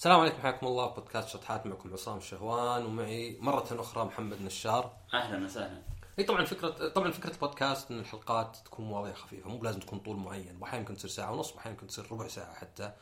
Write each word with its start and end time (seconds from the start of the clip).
السلام 0.00 0.20
عليكم 0.20 0.42
حياكم 0.42 0.66
الله. 0.66 0.86
بودكاست 0.86 1.28
شطحات 1.28 1.66
معكم 1.66 1.92
عصام 1.92 2.18
الشهوان 2.18 2.86
ومعي 2.86 3.38
مرة 3.40 3.66
أخرى 3.70 4.04
محمد 4.04 4.42
نشار. 4.42 4.96
أهلا 5.14 5.44
وسهلا. 5.44 5.82
هي 6.18 6.24
طبعا 6.24 6.44
فكرة 6.44 6.88
طبعا 6.88 7.10
فكرة 7.10 7.30
البودكاست 7.30 7.90
إن 7.90 7.98
الحلقات 7.98 8.56
تكون 8.64 8.84
مواضيع 8.84 9.14
خفيفة. 9.14 9.48
مو 9.48 9.58
بلازم 9.58 9.80
تكون 9.80 9.98
طول 9.98 10.16
معين. 10.16 10.58
واحيانا 10.60 10.82
ممكن 10.82 10.96
تصير 10.96 11.10
ساعة 11.10 11.32
ونص 11.32 11.52
واحيانا 11.52 11.74
ممكن 11.74 11.86
تصير 11.86 12.12
ربع 12.12 12.28
ساعة 12.28 12.54
حتى. 12.54 12.92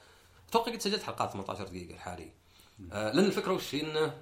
أتوقع 0.48 0.72
قد 0.72 0.80
سجلت 0.80 1.02
حلقات 1.02 1.30
18 1.32 1.64
دقيقة 1.64 1.94
الحالي 1.94 2.32
آه 2.92 3.12
لأن 3.12 3.24
الفكرة 3.24 3.52
وش؟ 3.52 3.74
هي 3.74 3.80
انه 3.80 4.20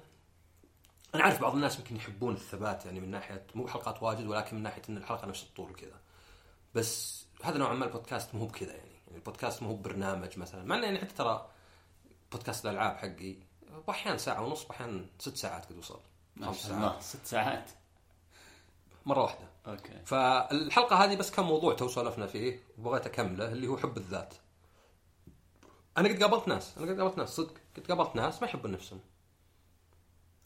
أنا 1.15 1.23
عارف 1.23 1.41
بعض 1.41 1.53
الناس 1.53 1.79
يمكن 1.79 1.95
يحبون 1.95 2.33
الثبات 2.33 2.85
يعني 2.85 2.99
من 2.99 3.11
ناحية 3.11 3.47
مو 3.55 3.67
حلقات 3.67 4.03
واجد 4.03 4.27
ولكن 4.27 4.55
من 4.55 4.63
ناحية 4.63 4.81
إن 4.89 4.97
الحلقة 4.97 5.27
نفس 5.27 5.43
الطول 5.43 5.71
وكذا. 5.71 5.99
بس 6.75 7.25
هذا 7.43 7.57
نوعا 7.57 7.73
ما 7.73 7.85
البودكاست 7.85 8.35
مو 8.35 8.45
بكذا 8.45 8.73
يعني. 8.73 8.97
يعني 9.07 9.17
البودكاست 9.17 9.63
مو 9.63 9.75
برنامج 9.75 10.39
مثلا. 10.39 10.63
مع 10.63 10.75
انه 10.75 10.85
يعني 10.85 10.99
حتى 10.99 11.13
ترى 11.13 11.49
بودكاست 12.31 12.65
الألعاب 12.65 12.97
حقي 12.97 13.35
وأحيانا 13.87 14.17
ساعة 14.17 14.41
ونص 14.41 14.65
وأحيانا 14.65 15.05
ست 15.19 15.37
ساعات 15.37 15.65
قد 15.65 15.77
وصل 15.77 15.99
خمس 16.41 16.71
الله. 16.71 16.99
ست 16.99 17.25
ساعات. 17.25 17.71
مرة 19.05 19.21
واحدة. 19.21 19.47
okay. 19.67 20.01
فالحلقة 20.05 20.95
هذه 20.95 21.15
بس 21.15 21.31
كان 21.31 21.45
موضوع 21.45 21.73
تو 21.73 21.87
سولفنا 21.87 22.27
فيه 22.27 22.63
وبغيت 22.77 23.05
أكمله 23.05 23.51
اللي 23.51 23.67
هو 23.67 23.77
حب 23.77 23.97
الذات. 23.97 24.33
أنا 25.97 26.09
قد 26.09 26.23
قابلت 26.23 26.47
ناس، 26.47 26.77
أنا 26.77 26.91
قد 26.91 26.99
قابلت 26.99 27.17
ناس 27.17 27.29
صدق، 27.29 27.53
قد 27.77 27.87
قابلت 27.87 28.15
ناس 28.15 28.41
ما 28.41 28.47
يحبون 28.47 28.71
نفسهم. 28.71 28.99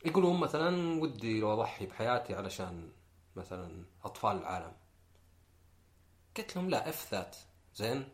يقولون 0.06 0.40
مثلا 0.40 1.02
ودي 1.02 1.40
لو 1.40 1.54
أضحي 1.54 1.86
بحياتي 1.86 2.36
علشان 2.36 2.92
مثلا 3.36 3.86
أطفال 4.04 4.38
العالم. 4.38 4.74
قلت 6.38 6.56
لهم 6.56 6.70
لا 6.70 6.90
if 6.90 7.12
that 7.12 7.36
زين. 7.76 8.10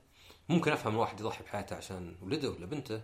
ممكن 0.49 0.71
أفهم 0.71 0.93
الواحد 0.93 1.19
يضحي 1.19 1.43
بحياته 1.43 1.75
عشان 1.75 2.15
ولده 2.21 2.49
ولا 2.49 2.65
بنته. 2.65 3.03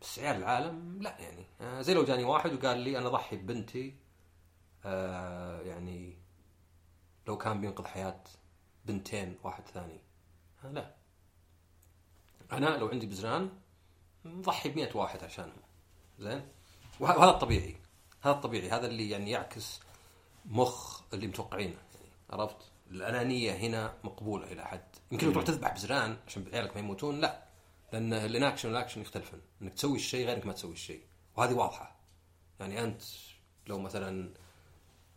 بس 0.00 0.18
عيال 0.18 0.36
العالم 0.36 1.02
لا 1.02 1.16
يعني. 1.20 1.44
آه 1.60 1.80
زي 1.80 1.94
لو 1.94 2.04
جاني 2.04 2.24
واحد 2.24 2.52
وقال 2.52 2.78
لي 2.78 2.98
أنا 2.98 3.06
اضحي 3.08 3.36
ببنتي 3.36 3.94
آه 4.84 5.60
يعني 5.60 6.16
لو 7.26 7.38
كان 7.38 7.60
بينقذ 7.60 7.84
حياة 7.86 8.20
بنتين 8.84 9.36
واحد 9.42 9.66
ثاني. 9.68 10.00
آه 10.64 10.68
لا. 10.72 10.94
أنا 12.52 12.66
لو 12.76 12.88
عندي 12.88 13.06
بزران 13.06 13.50
نضحي 14.24 14.68
بمئة 14.68 14.96
واحد 14.96 15.24
عشانهم 15.24 15.56
زين؟ 16.18 16.48
وه- 17.00 17.18
وهذا 17.18 17.30
الطبيعي. 17.30 17.76
هذا 18.22 18.34
الطبيعي. 18.34 18.70
هذا 18.70 18.86
اللي 18.86 19.10
يعني 19.10 19.30
يعكس 19.30 19.80
مخ 20.44 21.02
اللي 21.14 21.26
متوقعينه. 21.26 21.76
يعني 21.94 22.08
عرفت؟ 22.30 22.56
الأنانية 22.90 23.52
هنا 23.52 23.94
مقبولة 24.04 24.52
إلى 24.52 24.64
حد. 24.66 24.84
يمكن 25.12 25.26
لو 25.26 25.32
تروح 25.32 25.44
تذبح 25.44 25.74
بزران 25.74 26.16
عشان 26.26 26.44
عيالك 26.52 26.74
ما 26.74 26.80
يموتون 26.80 27.20
لا. 27.20 27.45
لأن 27.92 28.12
ال 28.12 28.18
inaction 28.18 28.68
وال 28.68 28.76
action 28.76 29.00
يختلفن. 29.00 29.40
إنك 29.62 29.74
تسوي 29.74 29.96
الشيء 29.96 30.26
غير 30.26 30.36
انك 30.36 30.46
ما 30.46 30.52
تسوي 30.52 30.72
الشيء. 30.72 31.02
وهذه 31.36 31.54
واضحة. 31.54 31.96
يعني 32.60 32.82
أنت 32.82 33.02
لو 33.66 33.78
مثلا 33.78 34.34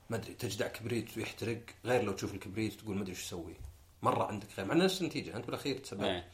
ما 0.10 0.18
أدري 0.18 0.34
تجدع 0.34 0.68
كبريت 0.68 1.18
ويحترق 1.18 1.62
غير 1.86 2.04
لو 2.04 2.14
تشوف 2.14 2.34
الكبريت 2.34 2.74
وتقول 2.74 2.96
ما 2.96 3.02
أدري 3.02 3.12
إيش 3.12 3.26
أسوي 3.26 3.56
مرة 4.02 4.24
عندك 4.24 4.48
غير 4.58 4.66
مع 4.66 4.74
نفس 4.74 5.02
النتيجة 5.02 5.36
أنت 5.36 5.46
بالأخير 5.46 5.78
تسبب. 5.78 6.04
إيه. 6.04 6.32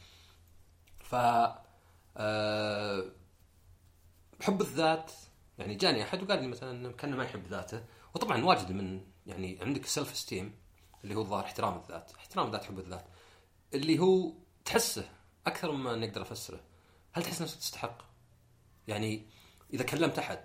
ف 0.98 1.14
آه، 2.16 3.12
حب 4.42 4.60
الذات 4.60 5.12
يعني 5.58 5.74
جاني 5.74 6.02
أحد 6.02 6.22
وقال 6.22 6.42
لي 6.42 6.48
مثلا 6.48 6.70
إنه 6.70 6.92
كأنه 6.92 7.16
ما 7.16 7.24
يحب 7.24 7.46
ذاته. 7.46 7.84
وطبعا 8.14 8.44
واجد 8.44 8.72
من 8.72 9.00
يعني 9.26 9.58
عندك 9.62 9.86
سيلف 9.86 10.12
استيم 10.12 10.54
اللي 11.04 11.14
هو 11.14 11.20
الظاهر 11.20 11.44
احترام 11.44 11.78
الذات. 11.78 12.12
احترام 12.12 12.46
الذات 12.46 12.64
حب 12.64 12.78
الذات. 12.78 13.06
اللي 13.74 13.98
هو 13.98 14.32
تحسه 14.64 15.08
أكثر 15.46 15.72
مما 15.72 15.96
نقدر 15.96 16.22
افسره 16.22 16.60
هل 17.12 17.22
تحس 17.22 17.42
نفسك 17.42 17.58
تستحق؟ 17.58 18.02
يعني 18.88 19.26
إذا 19.72 19.84
كلمت 19.84 20.18
أحد 20.18 20.40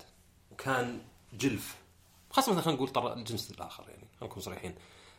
وكان 0.51 1.01
جلف 1.33 1.75
خاصة 2.29 2.51
مثلا 2.51 2.61
خلينا 2.61 2.77
نقول 2.77 2.89
ترى 2.89 3.13
الجنس 3.13 3.51
الآخر 3.51 3.89
يعني 3.89 4.07
خلينا 4.19 4.31
نكون 4.31 4.43
صريحين. 4.43 4.75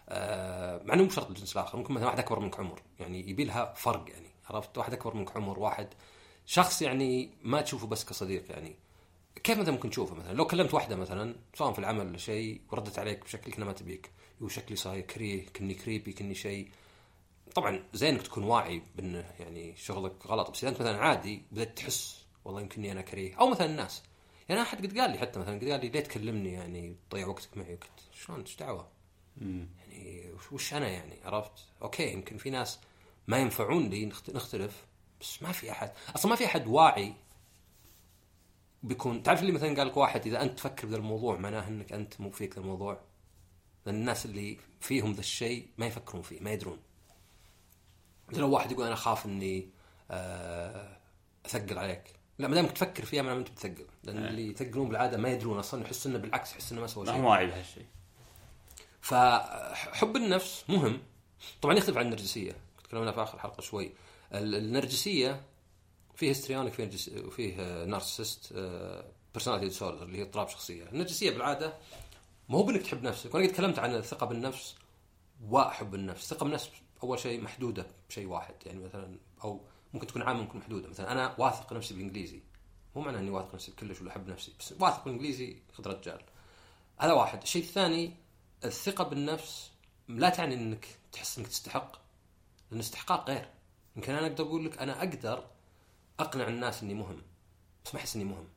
آه 0.09 0.83
مع 0.85 0.95
إنه 0.95 1.03
مو 1.03 1.11
شرط 1.11 1.29
الجنس 1.29 1.53
الآخر 1.57 1.79
ممكن 1.79 1.95
مثلا 1.95 2.07
واحد 2.07 2.19
أكبر 2.19 2.41
منك 2.41 2.61
عمر 2.61 2.83
يعني 3.01 3.31
يبي 3.31 3.45
لها 3.45 3.75
فرق 3.75 4.11
يعني 4.11 4.31
عرفت؟ 4.51 4.79
واحد 4.79 4.93
أكبر 4.93 5.15
منك 5.15 5.37
عمر 5.37 5.59
واحد 5.59 5.89
شخص 6.47 6.83
يعني 6.83 7.31
ما 7.43 7.61
تشوفه 7.61 7.87
بس 7.87 8.05
كصديق 8.05 8.51
يعني. 8.51 8.77
كيف 9.45 9.59
مثلا 9.59 9.73
ممكن 9.73 9.91
تشوفه 9.91 10.15
مثلا؟ 10.15 10.33
لو 10.33 10.47
كلمت 10.47 10.75
واحدة 10.75 10.97
مثلا 10.97 11.37
سواء 11.55 11.73
في 11.73 11.79
العمل 11.79 12.07
ولا 12.07 12.19
شيء 12.19 12.61
وردت 12.71 12.99
عليك 12.99 13.25
بشكل 13.25 13.53
كنا 13.53 13.65
ما 13.65 13.73
تبيك 13.73 14.11
يقول 14.39 14.51
شكلي 14.51 14.77
صاير 14.77 15.01
كريه 15.01 15.47
كني 15.47 15.75
creepy 15.75 16.13
كني 16.13 16.35
شيء. 16.35 16.71
طبعا 17.55 17.85
زين 17.93 18.15
إنك 18.15 18.23
تكون 18.23 18.45
واعي 18.45 18.83
بانه 18.97 19.31
يعني 19.41 19.77
شغلك 19.77 20.27
غلط 20.27 20.51
بس 20.51 20.59
إذا 20.65 20.69
أنت 20.73 20.81
مثلا 20.81 20.99
عادي 20.99 21.43
بدأت 21.53 21.77
تحس 21.79 22.25
والله 22.45 22.61
يمكنني 22.61 22.93
أنا 22.93 23.03
كريه 23.03 23.35
أو 23.37 23.51
مثلا 23.51 23.67
الناس. 23.67 24.03
يعني 24.49 24.63
أحد 24.63 24.87
قد 24.87 24.99
قال 24.99 25.11
لي 25.11 25.19
حتى 25.19 25.39
مثلا 25.39 25.55
قد 25.59 25.65
قال 25.69 25.81
لي 25.81 25.89
ليه 25.89 26.01
تكلمني 26.01 26.53
يعني 26.53 26.97
تضيع 27.11 27.27
وقتك 27.27 27.57
معي؟ 27.57 27.75
قلت 27.75 27.91
شلون؟ 28.13 28.41
إيش 28.41 28.57
دعوة؟ 28.57 28.89
يعني 29.41 30.31
وش- 30.53 30.75
أنا 30.75 30.89
يعني؟ 30.89 31.19
عرفت؟ 31.25 31.53
okay 31.83 32.13
يمكن 32.13 32.37
في 32.37 32.51
ناس 32.51 32.79
ما 33.27 33.39
ينفعون 33.39 33.89
لي 33.89 34.07
نخت- 34.07 34.31
نختلف 34.31 34.87
بس 35.21 35.43
ما 35.43 35.53
في 35.53 35.71
أحد. 35.71 35.93
أصلا 36.17 36.31
ما 36.31 36.37
في 36.37 36.45
أحد 36.47 36.67
واعي 36.67 37.15
بيكون 38.83 39.23
تعرف 39.23 39.41
اللي 39.41 39.53
مثلا 39.53 39.77
قال 39.77 39.87
لك 39.87 39.97
واحد 39.97 40.27
إذا 40.27 40.43
أنت 40.43 40.59
تفكر 40.59 40.87
بذا 40.87 40.97
الموضوع 40.97 41.37
معناه 41.37 41.69
إنك 41.69 41.93
أنت 41.93 42.21
مو 42.21 42.31
فيك 42.31 42.55
ذا 42.55 42.61
الموضوع. 42.61 43.01
لأن 43.87 43.95
الناس 43.95 44.27
اللي 44.27 44.59
فيهم 44.81 45.13
ذا 45.13 45.21
الشيء 45.21 45.67
ما 45.79 45.87
يفكرون 45.87 46.23
فيه 46.23 46.41
ما 46.41 46.53
يدرون. 46.53 46.79
مثل 48.33 48.41
لو 48.41 48.51
واحد 48.51 48.73
يقول 48.73 48.85
أنا 48.85 48.95
اخاف 48.95 49.27
إني 49.27 49.69
آه، 50.11 50.97
أثقل 51.47 51.79
عليك. 51.79 52.03
لا 52.39 52.49
ما 52.49 52.55
دامك 52.55 52.73
تفكر 52.73 53.05
فيها 53.05 53.23
ما 53.23 53.33
أنت 53.33 53.51
بتثقل 53.51 53.87
لأن 54.05 54.19
إيه. 54.19 54.29
اللي 54.31 54.49
يثقلون 54.51 54.89
بالعادة 54.89 55.17
ما 55.17 55.29
يدرون 55.29 55.59
أصلا 55.59 55.83
يحس 55.83 56.07
إنه 56.07 56.19
بالعكس 56.19 56.53
يحس 56.53 56.73
إنه 56.73 56.81
ما 56.81 56.87
سوى 56.87 57.05
ما 57.07 57.13
شيء. 57.13 57.21
هو 57.23 57.31
واعي 57.31 57.47
بهالشيء. 57.47 57.87
فحب 59.01 60.17
النفس 60.17 60.65
مهم. 60.69 61.01
طبعا 61.63 61.75
يختلف 61.75 61.97
عن 61.97 62.05
النرجسية. 62.05 62.57
تكلمنا 62.85 63.13
في 63.13 63.23
آخر 63.23 63.39
حلقة 63.39 63.61
شوي. 63.61 63.93
ال- 64.35 64.55
النرجسية 64.55 65.43
فيه 66.15 66.31
histrionic 66.31 66.73
فيه 66.73 66.85
نرجس- 66.85 67.25
وفيه 67.27 67.85
narcissist 67.85 68.53
personality 69.35 69.69
disorder 69.69 70.03
اللي 70.03 70.19
هي 70.19 70.23
اضطراب 70.23 70.49
شخصية. 70.49 70.85
النرجسية 70.85 71.31
بالعادة 71.31 71.75
ما 72.49 72.59
هو 72.59 72.63
بإنك 72.63 72.83
تحب 72.83 73.03
نفسك. 73.03 73.35
وأنا 73.35 73.47
قد 73.47 73.53
تكلمت 73.53 73.79
عن 73.79 73.95
الثقة 73.95 74.27
بالنفس 74.27 74.75
وحب 75.51 75.95
النفس. 75.95 76.23
الثقه 76.33 76.45
بالنفس 76.45 76.71
أول 77.03 77.19
شيء 77.19 77.41
محدودة 77.43 77.87
بشيء 78.09 78.27
واحد. 78.27 78.55
يعني 78.67 78.79
مثلا 78.79 79.19
أو 79.45 79.61
ممكن 79.95 80.07
تكون 80.07 80.23
عامة 80.23 80.41
ممكن 80.43 80.59
محدودة. 80.59 80.89
مثلا 80.89 81.13
أنا 81.13 81.35
واثق 81.39 81.73
نفسي 81.73 81.95
بالانجليزي 81.95 82.41
مو 82.97 83.03
معناه 83.03 83.21
إني 83.21 83.31
واثق 83.31 83.55
نفسي 83.55 83.71
بكلش 83.71 84.01
ولا 84.01 84.11
أحب 84.11 84.29
نفسي 84.29 84.53
بس 84.59 84.75
واثق 84.81 85.05
بالانجليزي 85.05 85.57
خذ 85.73 85.87
رجال. 85.87 86.23
هذا 86.99 87.13
واحد. 87.13 87.43
الشيء 87.43 87.63
الثاني 87.63 88.15
الثقة 88.65 89.05
بالنفس 89.05 89.71
لا 90.09 90.29
تعني 90.29 90.55
إنك 90.55 90.87
تحس 91.13 91.39
إنك 91.39 91.47
تستحق 91.47 91.93
لأن 92.71 92.81
الاستحقاق 92.81 93.31
غير. 93.31 93.49
يمكن 93.97 94.15
أنا 94.15 94.27
أقدر 94.27 94.45
أقول 94.45 94.65
لك 94.65 94.79
أنا 94.79 94.99
أقدر 94.99 95.45
أقنع 96.21 96.49
الناس 96.49 96.83
إني 96.83 96.95
مهم 96.95 97.23
بس 97.85 97.95
ما 97.95 98.01
أحس 98.01 98.17
إني 98.17 98.25
مهم. 98.25 98.49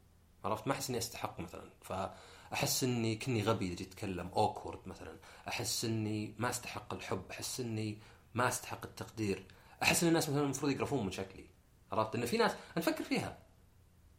عرفت؟ 0.45 0.67
ما 0.67 0.73
أحس 0.73 0.89
إني 0.89 0.97
أستحق 0.97 1.39
مثلا. 1.39 1.69
فأحس 1.81 2.83
إني 2.83 3.15
كني 3.15 3.43
غبي 3.43 3.67
إذا 3.67 3.75
جيت 3.75 3.87
أتكلم 3.87 4.27
اوكورد 4.27 4.79
مثلا. 4.85 5.17
أحس 5.47 5.85
إني 5.85 6.35
ما 6.37 6.49
أستحق 6.49 6.93
الحب. 6.93 7.21
أحس 7.31 7.59
إني 7.59 7.97
ما 8.35 8.47
أستحق 8.47 8.85
التقدير. 8.85 9.45
أحس 9.83 10.03
إن 10.03 10.09
الناس 10.09 10.29
مثلا 10.29 10.43
المفروض 10.43 10.71
يقرفون 10.71 11.05
من 11.05 11.11
شكلي. 11.11 11.45
عرفت؟ 11.91 12.15
إن 12.15 12.25
في 12.25 12.37
ناس 12.37 12.51
أنا 12.51 12.59
أفكر 12.77 13.03
فيها. 13.03 13.37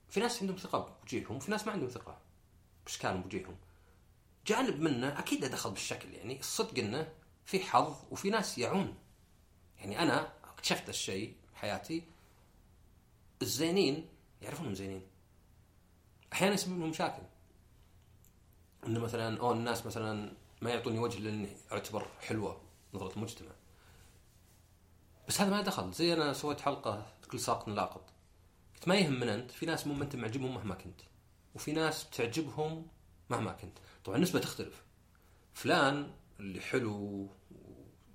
في 0.08 0.20
ناس 0.20 0.40
عندهم 0.40 0.56
ثقة 0.56 0.78
بوجيههم 1.00 1.36
وفي 1.36 1.50
ناس 1.50 1.66
ما 1.66 1.72
عندهم 1.72 1.88
ثقة 1.88 2.18
بإشكالهم 2.84 3.22
بوجيههم. 3.22 3.56
جانب 4.46 4.80
منه 4.80 5.18
أكيد 5.18 5.44
دخل 5.44 5.70
بالشكل 5.70 6.14
يعني 6.14 6.40
الصدق 6.40 6.78
إنه 6.78 7.12
في 7.44 7.60
حظ 7.60 7.96
وفي 8.10 8.30
ناس 8.30 8.58
يعون. 8.58 8.94
يعني 9.78 10.02
أنا 10.02 10.32
اكتشفت 10.44 10.88
الشيء 10.88 11.36
بحياتي. 11.54 12.02
الزينين 13.42 14.08
يعرفون 14.42 14.60
انهم 14.64 14.74
زينين. 14.74 15.02
أحيانا 16.32 16.54
يسبب 16.54 16.78
لهم 16.78 16.90
مشاكل. 16.90 17.22
إنه 18.86 19.00
مثلا 19.00 19.40
أو 19.40 19.52
الناس 19.52 19.86
مثلا 19.86 20.32
ما 20.62 20.70
يعطوني 20.70 20.98
وجه 20.98 21.18
لأني 21.18 21.48
أعتبر 21.72 22.08
حلوة 22.20 22.60
نظرة 22.94 23.16
المجتمع. 23.16 23.50
بس 25.28 25.40
هذا 25.40 25.50
ما 25.50 25.60
دخل. 25.60 25.92
زي 25.92 26.12
أنا 26.12 26.32
سويت 26.32 26.60
حلقة 26.60 27.06
كل 27.30 27.40
ساق 27.40 27.68
لاقط 27.68 28.10
قلت 28.74 28.88
ما 28.88 28.96
يهمنا 28.96 29.34
أنت. 29.34 29.50
في 29.50 29.66
ناس 29.66 29.86
مو 29.86 30.02
أنت 30.02 30.16
معجبهم 30.16 30.54
مهما 30.54 30.74
كنت. 30.74 31.00
وفي 31.54 31.72
ناس 31.72 32.04
بتعجبهم 32.04 32.86
مهما 33.30 33.52
كنت. 33.52 33.78
طبعا 34.04 34.16
النسبة 34.16 34.40
تختلف. 34.40 34.82
فلان 35.54 36.10
اللي 36.40 36.60
حلو 36.60 37.28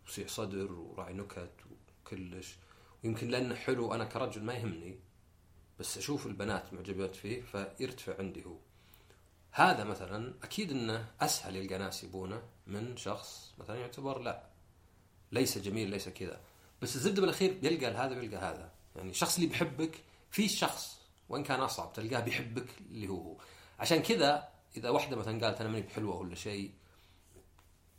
وسيع 0.07 0.27
صدر 0.27 0.71
وراعي 0.71 1.13
نكت 1.13 1.51
وكلش. 2.05 2.55
ويمكن 3.03 3.27
لأنه 3.27 3.55
حلو 3.55 3.93
أنا 3.93 4.05
كرجل 4.05 4.43
ما 4.43 4.53
يهمني. 4.53 4.99
بس 5.79 5.97
أشوف 5.97 6.27
البنات 6.27 6.73
معجبات 6.73 7.15
فيه 7.15 7.41
فيرتفع 7.41 8.17
عندي 8.19 8.45
هو. 8.45 8.57
هذا 9.51 9.83
مثلا 9.83 10.33
أكيد 10.43 10.71
إنه 10.71 11.11
أسهل 11.21 11.55
يلقى 11.55 11.77
ناس 11.77 12.03
يبونه 12.03 12.41
من 12.67 12.97
شخص 12.97 13.53
مثلا 13.57 13.75
يعتبر 13.75 14.19
لا. 14.19 14.43
ليس 15.31 15.57
جميل 15.57 15.89
ليس 15.89 16.09
كذا. 16.09 16.41
بس 16.81 16.95
الزبدة 16.95 17.21
بالأخير 17.21 17.53
بيلقى 17.53 17.85
هذا 17.85 18.17
ويلقى 18.17 18.37
هذا. 18.37 18.71
يعني 18.95 19.09
الشخص 19.09 19.35
اللي 19.35 19.47
بيحبك 19.47 20.03
في 20.31 20.47
شخص 20.47 21.01
وإن 21.29 21.43
كان 21.43 21.59
أصعب 21.59 21.93
تلقاه 21.93 22.19
بيحبك 22.19 22.67
اللي 22.79 23.07
هو 23.07 23.21
هو. 23.21 23.37
عشان 23.79 24.01
كذا 24.01 24.49
إذا 24.77 24.89
واحدة 24.89 25.15
مثلا 25.15 25.45
قالت 25.45 25.61
أنا 25.61 25.69
ماني 25.69 25.85
بحلوة 25.85 26.15
ولا 26.15 26.35
شيء 26.35 26.73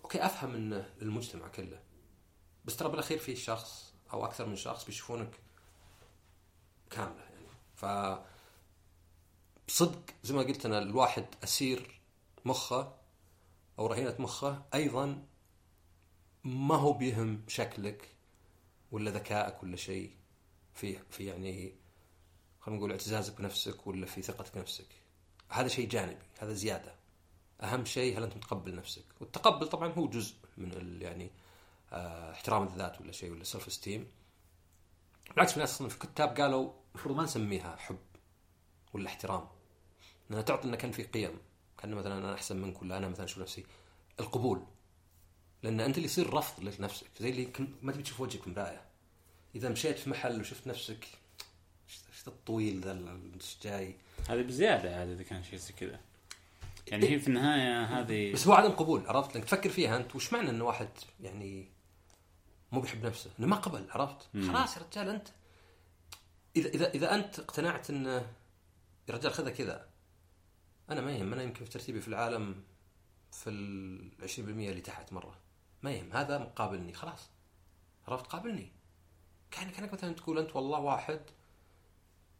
أوكي 0.05 0.26
أفهم 0.26 0.55
انه 0.55 0.90
للمجتمع 1.00 1.49
كله. 1.49 1.81
بس 2.64 2.76
ترى 2.76 2.88
بالأخير 2.88 3.19
في 3.19 3.37
شخص 3.37 3.94
أو 4.12 4.25
أكثر 4.25 4.46
من 4.46 4.56
شخص 4.56 4.84
بيشوفونك 4.84 5.31
كاملة 6.90 7.23
يعني. 7.23 7.46
ف 7.75 7.84
بصدق 9.69 10.02
زي 10.23 10.34
ما 10.34 10.43
قلت 10.43 10.67
أنا 10.67 10.79
الواحد 10.79 11.26
أسير 11.44 12.00
مخه 12.44 12.94
أو 13.79 13.87
رهينة 13.87 14.14
مخه 14.19 14.62
أيضا 14.75 15.26
ما 16.44 16.76
هو 16.76 16.93
بيهم 16.93 17.43
شكلك 17.49 18.08
ولا 18.93 19.11
ذكائك 19.11 19.62
ولا 19.62 19.77
شيء؟ 19.77 20.17
في 20.75 20.99
في 21.11 21.25
يعني 21.27 21.75
خلينا 22.61 22.79
نقول 22.79 22.91
اعتزازك 22.91 23.39
بنفسك 23.39 23.87
ولا 23.87 24.06
في 24.06 24.23
ثقتك 24.23 24.55
بنفسك؟ 24.55 24.87
هذا 25.49 25.69
شيء 25.69 25.89
جانبي 25.89 26.23
هذا 26.39 26.53
زيادة. 26.53 26.94
أهم 27.61 27.85
شيء 27.85 28.19
هل 28.19 28.23
أنت 28.23 28.37
متقبل 28.37 28.75
نفسك؟ 28.75 29.05
والتقبل 29.21 29.69
طبعا 29.69 29.89
هو 29.89 30.09
جزء 30.09 30.35
من 30.56 30.99
يعني 31.03 31.31
آه 31.93 32.33
احترام 32.33 32.62
الذات 32.62 33.00
ولا 33.00 33.12
شيء 33.12 33.31
ولا 33.33 33.44
سيلف 33.44 33.67
استيم 33.67 34.06
بالعكس 35.31 35.53
في 35.53 35.61
ناس 35.61 35.75
أصلا 35.75 35.89
في 35.89 35.99
كتاب 35.99 36.41
قالوا 36.41 36.73
المفروض 36.94 37.17
ما 37.17 37.23
نسميها 37.23 37.77
حب 37.77 37.99
ولا 38.93 39.09
احترام 39.09 39.49
لأنها 40.31 40.43
تعطي 40.43 40.69
إنه 40.69 40.77
كان 40.77 40.91
في 40.91 41.03
قيم. 41.03 41.39
كان 41.79 41.94
مثلا 41.94 42.19
أنا 42.19 42.35
أحسن 42.35 42.56
منك 42.56 42.83
ولا 42.83 42.97
أنا 42.97 43.09
مثلا 43.09 43.25
أشوف 43.25 43.39
نفسي؟ 43.39 43.67
القبول. 44.21 44.67
لأن 45.62 45.81
أنت 45.81 45.97
اللي 45.97 46.06
يصير 46.06 46.35
رفض 46.35 46.64
لنفسك. 46.64 47.06
زي 47.20 47.31
اللي 47.31 47.49
ما 47.82 47.93
تبي 47.93 48.03
تشوف 48.03 48.20
وجهك 48.20 48.41
في 48.41 48.47
المرايه 48.47 48.82
إذا 49.55 49.69
مشيت 49.69 49.99
في 49.99 50.11
محل 50.11 50.41
وشفت 50.41 50.67
نفسك 50.67 51.06
إيش 51.88 52.29
الطويل 52.29 52.81
ذا 52.81 53.19
إيش 53.35 53.56
جاي؟ 53.62 53.97
هذه 54.29 54.43
بزيادة 54.43 55.03
هذا 55.03 55.12
إذا 55.12 55.23
كان 55.23 55.44
شيء 55.44 55.59
زي 55.59 55.73
كذا. 55.73 56.00
يعني 56.87 57.09
هي 57.11 57.19
في 57.19 57.29
النهاية 57.29 57.85
هذه 57.85 58.32
بس 58.32 58.47
هو 58.47 58.53
عدم 58.53 58.70
قبول 58.70 59.06
عرفت؟ 59.06 59.35
لأنك 59.35 59.44
تفكر 59.44 59.70
فيها 59.70 59.97
أنت 59.97 60.17
وش 60.17 60.32
معنى 60.32 60.50
انه 60.50 60.64
واحد 60.64 60.88
يعني 61.20 61.69
مو 62.73 62.81
بيحب 62.81 63.06
نفسه؟ 63.06 63.31
إنه 63.38 63.47
ما 63.47 63.56
قبل 63.56 63.87
عرفت. 63.91 64.29
خلاص 64.35 64.76
يا 64.76 64.82
رجال 64.82 65.08
أنت 65.08 65.29
اذا 66.56 66.69
اذا 66.69 66.91
إذا 66.91 67.15
أنت 67.15 67.38
اقتنعت 67.38 67.91
انه 67.91 68.26
يا 69.08 69.15
رجال 69.15 69.32
خذها 69.32 69.50
كذا. 69.50 69.88
أنا 70.91 71.00
ما 71.00 71.12
يهم 71.12 71.32
أنا 71.32 71.43
يمكن 71.43 71.65
في 71.65 71.70
ترتيبي 71.70 72.00
في 72.00 72.08
العالم 72.08 72.62
في 73.32 73.50
ال 73.50 74.29
20% 74.29 74.38
اللي 74.38 74.81
تحت 74.81 75.12
مرة. 75.12 75.42
ما 75.82 75.90
يهم 75.90 76.12
هذا 76.12 76.38
مقابلني 76.38 76.93
خلاص. 76.93 77.31
عرفت؟ 78.08 78.26
قابلني. 78.26 78.73
كان 79.50 79.70
كأنك 79.70 79.93
مثلا 79.93 80.14
تقول 80.14 80.38
أنت 80.38 80.56
والله 80.56 80.79
واحد 80.79 81.20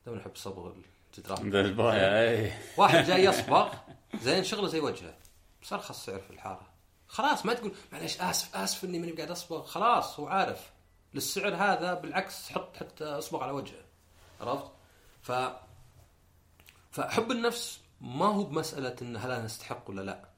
تو 0.05 0.15
نحب 0.15 0.37
صبغ 0.37 0.73
الجدران. 1.17 1.57
اي 1.91 2.53
واحد 2.77 3.05
جاي 3.05 3.25
يصبغ 3.25 3.75
زين 4.21 4.45
شغلة 4.45 4.69
زي 4.69 4.81
وجهه. 4.81 5.15
بس 5.63 5.73
ارخص 5.73 6.07
سعر 6.07 6.21
في 6.21 6.31
الحارة. 6.31 6.67
خلاص 7.09 7.47
ما 7.47 7.55
تقول 7.55 7.75
معليش 7.93 8.21
آسف 8.21 8.57
آسف 8.57 8.85
إني 8.85 8.99
ماني 8.99 9.13
قاعد 9.13 9.31
أصبغ. 9.31 9.65
خلاص 9.67 10.21
هو 10.21 10.27
عارف. 10.27 10.73
للسعر 11.15 11.55
هذا 11.55 11.95
بالعكس 11.95 12.53
حط 12.53 12.77
حتى 12.77 13.05
أصبغ 13.05 13.43
على 13.43 13.53
وجهه. 13.53 13.85
عرفت؟ 14.41 14.71
ف 15.23 15.33
فحب 16.91 17.31
النفس 17.31 17.81
ما 18.01 18.27
هو 18.27 18.45
بمسألة 18.45 18.97
إن 19.03 19.17
هل 19.17 19.31
أنا 19.31 19.47
أستحق 19.47 19.91
ولا 19.91 20.01
لا. 20.01 20.29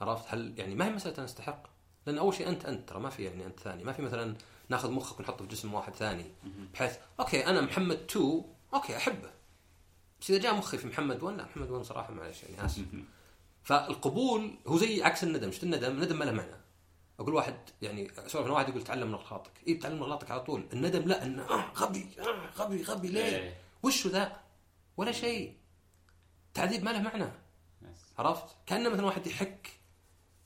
عرفت؟ 0.00 0.34
هل 0.34 0.58
يعني 0.58 0.74
ما 0.74 0.84
هي 0.86 0.90
مسألة 0.90 1.16
أنا 1.16 1.24
أستحق؟ 1.24 1.62
لأن 2.06 2.18
أول 2.18 2.34
شيء 2.34 2.48
انت 2.48 2.64
أنت 2.64 2.88
ترى 2.88 3.00
ما 3.00 3.10
في 3.10 3.24
يعني 3.24 3.46
أنت 3.46 3.60
ثاني. 3.60 3.84
ما 3.84 3.92
في 3.92 4.02
مثلا 4.02 4.36
ناخذ 4.68 4.90
مخك 4.90 5.20
ونحطه 5.20 5.44
في 5.44 5.50
جسم 5.50 5.74
واحد 5.74 5.94
ثاني. 5.94 6.24
بحيث 6.74 6.96
okay 7.20 7.46
أنا 7.46 7.60
محمد 7.60 7.96
2 7.96 8.44
okay 8.74 8.96
أحبه. 8.96 9.30
بس 10.20 10.30
إذا 10.30 10.38
جاء 10.38 10.54
مخي 10.54 10.78
في 10.78 10.86
محمد 10.86 11.22
1 11.22 11.36
لا 11.36 11.44
محمد 11.44 11.70
1 11.70 11.84
صراحة 11.84 12.12
معلش 12.14 12.42
يعني 12.42 12.64
آسف. 12.64 12.84
فالقبول 13.62 14.58
هو 14.66 14.76
زي 14.78 15.02
عكس 15.02 15.24
الندم. 15.24 15.52
شفت 15.52 15.62
الندم؟ 15.62 15.90
الندم 15.90 16.18
ما 16.18 16.24
له 16.24 16.32
معنى. 16.32 16.56
أقول 17.20 17.34
واحد 17.34 17.56
يعني 17.82 18.10
اسولف 18.18 18.50
واحد 18.50 18.68
يقول 18.68 18.82
تعلم 18.82 19.08
من 19.08 19.14
اغلاطك 19.14 19.50
اي 19.68 19.74
تعلم 19.74 19.96
من 19.96 20.02
اغلاطك 20.02 20.30
على 20.30 20.40
طول. 20.40 20.66
الندم 20.72 21.02
لا 21.02 21.24
إنه 21.24 21.42
آه 21.42 21.72
غبي 21.76 22.06
آه 22.18 22.50
غبي 22.56 22.82
غبي 22.82 23.08
ليه؟ 23.08 23.24
إيه. 23.24 23.56
وشو 23.82 24.08
ذا؟ 24.08 24.40
ولا 24.96 25.12
شيء. 25.12 25.56
تعذيب 26.54 26.84
ما 26.84 26.90
له 26.90 27.00
معنى. 27.00 27.32
عرفت؟ 28.18 28.56
كأنه 28.66 28.90
مثلا 28.90 29.06
واحد 29.06 29.26
يحك 29.26 29.70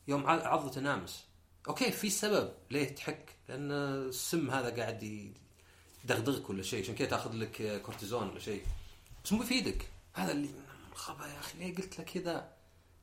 يوم 0.09 0.27
عضته 0.27 0.81
نامس. 0.81 1.26
okay 1.69 1.91
في 1.91 2.11
سبب 2.11 2.53
ليه 2.71 2.95
تحك؟ 2.95 3.37
لأن 3.49 3.71
السم 3.71 4.51
هذا 4.51 4.77
قاعد 4.77 5.31
يدغدغك 6.05 6.51
ولا 6.51 6.63
شيء. 6.63 6.83
عشان 6.83 6.95
كذا 6.95 7.09
تاخذ 7.09 7.33
لك 7.33 7.83
كورتيزون 7.83 8.29
ولا 8.29 8.41
شيء. 8.41 8.63
بس 9.25 9.33
مو 9.33 9.39
بيفيدك. 9.39 9.91
هذا 10.15 10.33
اللي 10.33 10.49
خبا 10.95 11.27
يا 11.27 11.39
أخي 11.39 11.59
ليه 11.59 11.75
قلت 11.77 11.99
له 11.99 12.05
كذا؟ 12.05 12.53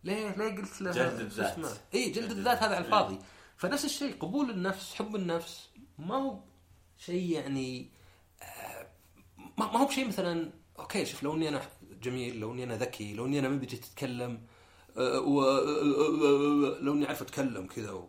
ليه 0.03 0.35
ليه 0.35 0.55
قلت 0.55 0.81
له؟ 0.81 0.91
جلد 0.91 1.19
الذات. 1.19 1.57
اي 1.93 2.09
جلد 2.09 2.31
الذات 2.31 2.57
هذا 2.57 2.75
على 2.75 2.85
الفاضي. 2.85 3.19
فنفس 3.57 3.85
الشيء 3.85 4.15
قبول 4.19 4.49
النفس 4.49 4.93
حب 4.93 5.15
النفس 5.15 5.69
ما 5.99 6.15
هو 6.15 6.39
شيء 6.97 7.31
يعني 7.31 7.89
آه، 8.41 8.87
ما 9.57 9.65
هو 9.65 9.85
بشيء 9.85 10.07
مثلا 10.07 10.51
okay 10.79 11.05
شوف 11.05 11.23
لو 11.23 11.35
إني 11.35 11.49
أنا 11.49 11.61
جميل 12.01 12.39
لو 12.39 12.53
إني 12.53 12.63
أنا 12.63 12.77
ذكي 12.77 13.13
لو 13.13 13.25
إني 13.25 13.39
أنا 13.39 13.49
ما 13.49 13.57
بجي 13.57 13.77
تتكلم 13.77 14.41
آه، 14.97 15.17
آه، 15.17 16.79
لو 16.79 16.93
إني 16.93 17.05
أعرف 17.05 17.21
أتكلم 17.21 17.67
كذا 17.67 18.07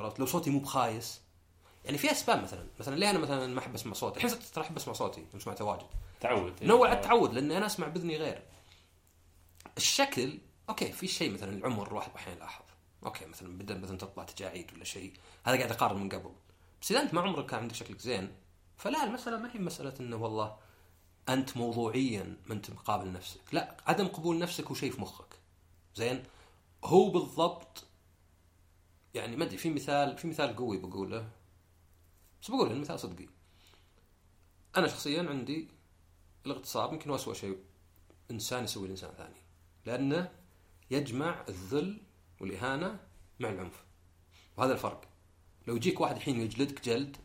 عرفت؟ 0.00 0.20
لو 0.20 0.26
صوتي 0.26 0.50
مو 0.50 0.58
بخايس. 0.58 1.20
يعني 1.84 1.98
في 1.98 2.10
اسباب 2.10 2.42
مثلا. 2.42 2.66
مثلا 2.80 2.96
ليه 2.96 3.10
أنا 3.10 3.18
مثلا 3.18 3.46
ما 3.46 3.58
أحب 3.58 3.74
أسمع 3.74 3.92
صوتي؟ 3.92 4.16
الحين 4.16 4.30
صرت 4.30 4.42
ترى 4.42 4.64
أحب 4.64 4.76
أسمع 4.76 4.94
صوتي 4.94 5.20
لما 5.20 5.40
سمعته 5.40 5.64
واجد. 5.64 5.86
تعود. 6.20 6.64
نوع 6.64 6.92
التعود 6.92 7.34
لأني 7.34 7.56
أنا 7.56 7.66
أسمع 7.66 7.88
بإذني 7.88 8.16
غير. 8.16 8.42
الشكل 9.76 10.38
okay 10.68 10.92
في 10.92 11.06
شيء 11.06 11.32
مثلا 11.32 11.52
العمر 11.52 11.88
الواحد 11.88 12.10
أحيانا 12.16 12.36
يلاحظ 12.36 12.64
okay 13.04 13.26
مثلا 13.26 13.58
بدا 13.58 13.78
مثلا 13.78 13.98
تطلع 13.98 14.24
تجاعيد 14.24 14.72
ولا 14.74 14.84
شيء. 14.84 15.12
هذا 15.44 15.56
قاعد 15.56 15.72
أقارن 15.72 16.00
من 16.00 16.08
قبل. 16.08 16.32
بس 16.82 16.90
إذا 16.90 17.02
أنت 17.02 17.14
ما 17.14 17.20
عمرك 17.20 17.46
كان 17.46 17.60
عندك 17.60 17.74
شكلك 17.74 18.00
زين 18.00 18.34
فلا 18.76 19.04
المسألة 19.04 19.38
ما 19.38 19.50
هي 19.54 19.58
مسألة 19.58 19.94
إنه 20.00 20.16
والله 20.16 20.56
أنت 21.28 21.56
موضوعيا 21.56 22.36
ما 22.46 22.54
أنت 22.54 22.70
مقابل 22.70 23.12
نفسك. 23.12 23.40
لا 23.52 23.76
عدم 23.86 24.06
قبول 24.06 24.38
نفسك 24.38 24.66
هو 24.66 24.74
شيء 24.74 24.92
في 24.92 25.00
مخك. 25.00 25.34
زين؟ 25.94 26.24
هو 26.84 27.10
بالضبط 27.10 27.84
يعني 29.14 29.36
ما 29.36 29.44
أدري 29.44 29.56
في 29.56 29.70
مثال 29.70 30.18
في 30.18 30.28
مثال 30.28 30.56
قوي 30.56 30.78
بقوله. 30.78 31.30
بس 32.42 32.50
بقول 32.50 32.72
المثال 32.72 33.00
صدقي. 33.00 33.28
أنا 34.76 34.88
شخصيا 34.88 35.22
عندي 35.28 35.68
الاغتصاب 36.46 36.92
يمكن 36.92 37.12
اسوء 37.12 37.34
شيء 37.34 37.58
إنسان 38.30 38.64
يسوي 38.64 38.88
لإنسان 38.88 39.10
ثاني. 39.14 39.40
لأنه 39.86 40.32
يجمع 40.90 41.44
الذل 41.48 42.00
والإهانة 42.40 43.00
مع 43.40 43.48
العنف. 43.48 43.84
وهذا 44.56 44.72
الفرق. 44.72 45.08
لو 45.66 45.76
يجيك 45.76 46.00
واحد 46.00 46.16
الحين 46.16 46.40
يجلدك 46.40 46.80
جلد 46.84 47.16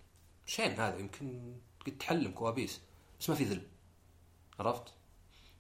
شين 0.46 0.72
هذا؟ 0.72 0.98
يمكن 0.98 1.56
قد 1.86 1.98
تحلم 1.98 2.32
كوابيس. 2.32 2.82
بس 3.20 3.30
ما 3.30 3.36
في 3.36 3.44
ذل. 3.44 3.68
عرفت؟ 4.60 4.94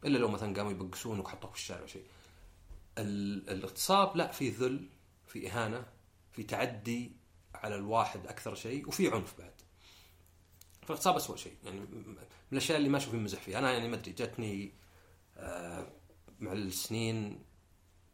إلا 0.05 0.17
لو 0.17 0.27
مثلا 0.27 0.55
قاموا 0.55 0.71
يبقسونك 0.71 1.25
وحطوك 1.25 1.51
في 1.51 1.57
الشارع 1.57 1.85
شيء 1.85 2.05
ال- 2.97 3.49
الاغتصاب 3.49 4.17
لا 4.17 4.31
في 4.31 4.49
ذل 4.49 4.89
في 5.27 5.49
إهانة. 5.51 5.85
في 6.35 6.43
تعدي 6.43 7.11
على 7.55 7.75
الواحد 7.75 8.27
أكثر 8.27 8.55
شيء 8.55 8.87
وفي 8.87 9.07
عنف 9.07 9.33
بعد. 9.39 9.53
فالاغتصاب 10.81 11.15
اسوء 11.15 11.35
شيء. 11.35 11.57
يعني 11.63 11.79
من 11.79 12.15
الأشياء 12.51 12.77
اللي 12.77 12.89
ما 12.89 12.97
أشوف 12.97 13.13
مزح 13.13 13.41
فيها. 13.41 13.59
أنا 13.59 13.71
يعني 13.73 13.87
ما 13.87 13.95
أدري 13.95 14.11
جاتني 14.11 14.71
آه، 15.37 15.87
مع 16.39 16.51
السنين 16.51 17.43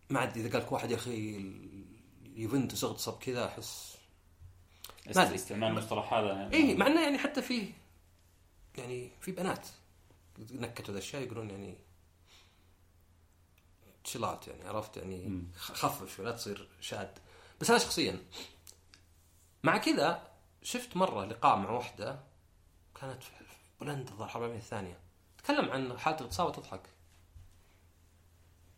ما 0.09 0.23
ادري 0.23 0.41
إذا 0.41 0.51
قال 0.51 0.61
لك 0.61 0.71
واحد 0.71 0.91
يا 0.91 0.95
أخي 0.95 1.45
يوفنتوس 2.35 2.83
اغتصب 2.83 3.19
كذا 3.19 3.45
أحس 3.45 3.97
ما 5.15 5.23
أدري. 5.23 5.35
استعمال 5.35 5.67
المصطلح 5.67 6.13
هذا 6.13 6.49
اي 6.53 6.75
مع 6.75 6.87
إنه 6.87 7.01
يعني 7.01 7.17
حتى 7.17 7.41
فيه 7.41 7.73
يعني 8.77 9.11
في 9.21 9.31
بنات 9.31 9.67
نكتوا 10.39 10.93
ذا 10.93 10.99
الشيء 10.99 11.25
يقولون 11.25 11.49
يعني 11.49 11.77
تشيلات 14.03 14.47
يعني 14.47 14.67
عرفت 14.67 14.97
يعني 14.97 15.43
خفف 15.55 16.15
شوي 16.15 16.25
لا 16.25 16.31
تصير 16.31 16.67
شاد. 16.79 17.19
بس 17.61 17.69
أنا 17.69 17.79
شخصيا 17.79 18.19
مع 19.63 19.77
كذا 19.77 20.31
شفت 20.63 20.97
مرة 20.97 21.25
لقاء 21.25 21.57
مع 21.57 21.69
واحدة 21.69 22.19
كانت 23.01 23.23
في 23.23 23.31
بولندا 23.79 24.11
الظاهر 24.11 24.27
الحرب 24.27 24.41
العالميه 24.41 24.59
الثانية 24.59 24.99
تكلم 25.37 25.71
عن 25.71 25.99
حالة 25.99 26.17
اغتصاب 26.21 26.47
وتضحك 26.47 26.81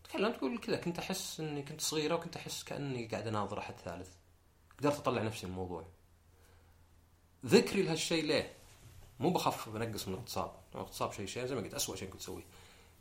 تكلم 0.03 0.31
تقول 0.31 0.57
كذا 0.57 0.77
كنت 0.77 0.99
أحس 0.99 1.39
إني 1.39 1.63
كنت 1.63 1.81
صغيرة 1.81 2.15
وكنت 2.15 2.35
أحس 2.35 2.63
كأني 2.63 3.07
قاعد 3.07 3.27
أناظر 3.27 3.59
أحد 3.59 3.73
ثالث 3.85 4.09
قدرت 4.79 4.95
أطلع 4.95 5.21
نفسي 5.21 5.45
من 5.45 5.51
الموضوع 5.51 5.85
ذكري 7.45 7.81
لهالشيء 7.81 8.23
ليه؟ 8.25 8.53
مو 9.19 9.29
بخفف 9.29 9.69
بنقص 9.69 10.07
من 10.07 10.13
الاغتصاب، 10.13 10.51
الاغتصاب 10.75 11.11
شيء 11.11 11.25
شيء 11.25 11.45
زي 11.45 11.55
ما 11.55 11.61
قلت 11.61 11.73
اسوء 11.73 11.95
شيء 11.95 12.09
كنت 12.09 12.21
تسويه. 12.21 12.43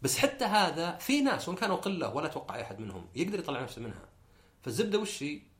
بس 0.02 0.18
حتى 0.18 0.44
هذا 0.44 0.96
في 0.96 1.20
ناس 1.20 1.48
وإن 1.48 1.56
كانوا 1.56 1.76
قلة 1.76 2.14
ولا 2.14 2.26
أتوقع 2.26 2.60
أحد 2.60 2.80
منهم 2.80 3.06
يقدر 3.14 3.38
يطلع 3.38 3.62
نفسه 3.62 3.82
منها. 3.82 4.08
فالزبدة 4.62 4.98
وش 4.98 5.22
هي؟ 5.22 5.51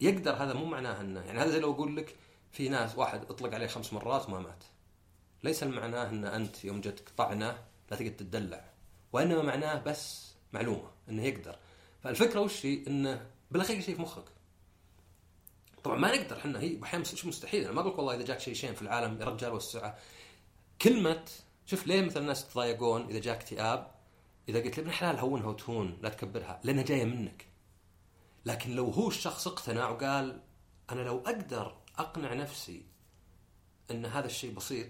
يقدر 0.00 0.32
هذا 0.32 0.54
مو 0.54 0.64
معناه 0.64 1.00
انه 1.00 1.20
يعني 1.20 1.38
هذا 1.38 1.50
زي 1.50 1.60
لو 1.60 1.72
أقول 1.72 1.96
لك 1.96 2.16
في 2.52 2.68
ناس 2.68 2.98
واحد 2.98 3.24
اطلق 3.24 3.54
عليه 3.54 3.66
خمس 3.66 3.92
مرات 3.92 4.28
وما 4.28 4.38
مات. 4.38 4.64
ليس 5.44 5.62
المعناه 5.62 6.08
إن 6.08 6.24
أنت 6.24 6.64
يوم 6.64 6.80
جتك 6.80 7.08
طعنة 7.16 7.58
لا 7.90 7.96
تقعد 7.96 8.16
تدلع 8.16 8.64
وإنما 9.12 9.42
معناه 9.42 9.82
بس 9.82 10.34
معلومة 10.52 10.90
إنه 11.08 11.24
يقدر. 11.24 11.56
فالفكرة 12.02 12.40
وش 12.40 12.66
هي؟ 12.66 12.86
انه 12.86 13.26
بالأخير 13.50 13.80
شيء 13.80 13.96
في 13.96 14.02
مخك. 14.02 14.24
طبعا 15.84 15.98
ما 15.98 16.16
نقدر 16.16 16.36
إحنا 16.36 16.60
هي 16.60 16.82
أحيانا 16.82 17.04
مستحيل. 17.24 17.64
أنا 17.64 17.72
ما 17.72 17.80
أقول 17.80 17.92
والله 17.92 18.14
إذا 18.14 18.24
جاك 18.24 18.40
شيء 18.40 18.54
شين 18.54 18.74
في 18.74 18.82
العالم 18.82 19.20
يا 19.20 19.26
رجال 19.26 19.52
والسعه 19.52 19.98
كلمه 20.82 21.24
شوف 21.66 21.86
ليه 21.86 22.02
مثلا 22.02 22.22
الناس 22.22 22.44
يتضايقون 22.44 23.08
إذا 23.08 23.18
جاك 23.18 23.36
اكتئاب؟ 23.36 23.90
إذا 24.48 24.60
قلت 24.62 24.78
ابن 24.78 24.90
حلال 24.90 25.18
هونها 25.18 25.46
وتهون 25.46 25.98
لا 26.02 26.08
تكبرها 26.08 26.60
لأنها 26.64 26.82
جاية 26.82 27.04
منك. 27.04 27.46
لكن 28.48 28.74
لو 28.74 28.90
هو 28.90 29.08
الشخص 29.08 29.46
اقتنع 29.46 29.88
وقال 29.88 30.40
أنا 30.90 31.00
لو 31.00 31.18
أقدر 31.18 31.76
أقنع 31.98 32.34
نفسي 32.34 32.86
إن 33.90 34.06
هذا 34.06 34.26
الشيء 34.26 34.54
بسيط 34.54 34.88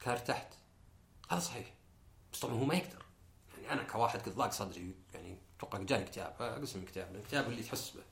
كان 0.00 0.12
ارتحت. 0.12 0.54
هذا 1.30 1.40
صحيح. 1.40 1.74
بس 2.32 2.40
طبعا 2.40 2.54
هو 2.54 2.64
ما 2.64 2.74
يقدر. 2.74 3.04
يعني 3.56 3.72
أنا 3.72 3.82
كواحد 3.82 4.20
قد 4.20 4.34
ضاق 4.34 4.50
صدري 4.50 4.94
يعني 5.14 5.38
أتوقع 5.58 5.78
جاني 5.78 6.04
اكتئاب 6.04 6.34
اقسم 6.40 6.82
اكتئاب 6.82 7.14
الاكتئاب 7.14 7.48
اللي 7.48 7.62
تحس 7.62 7.90
به. 7.90 8.02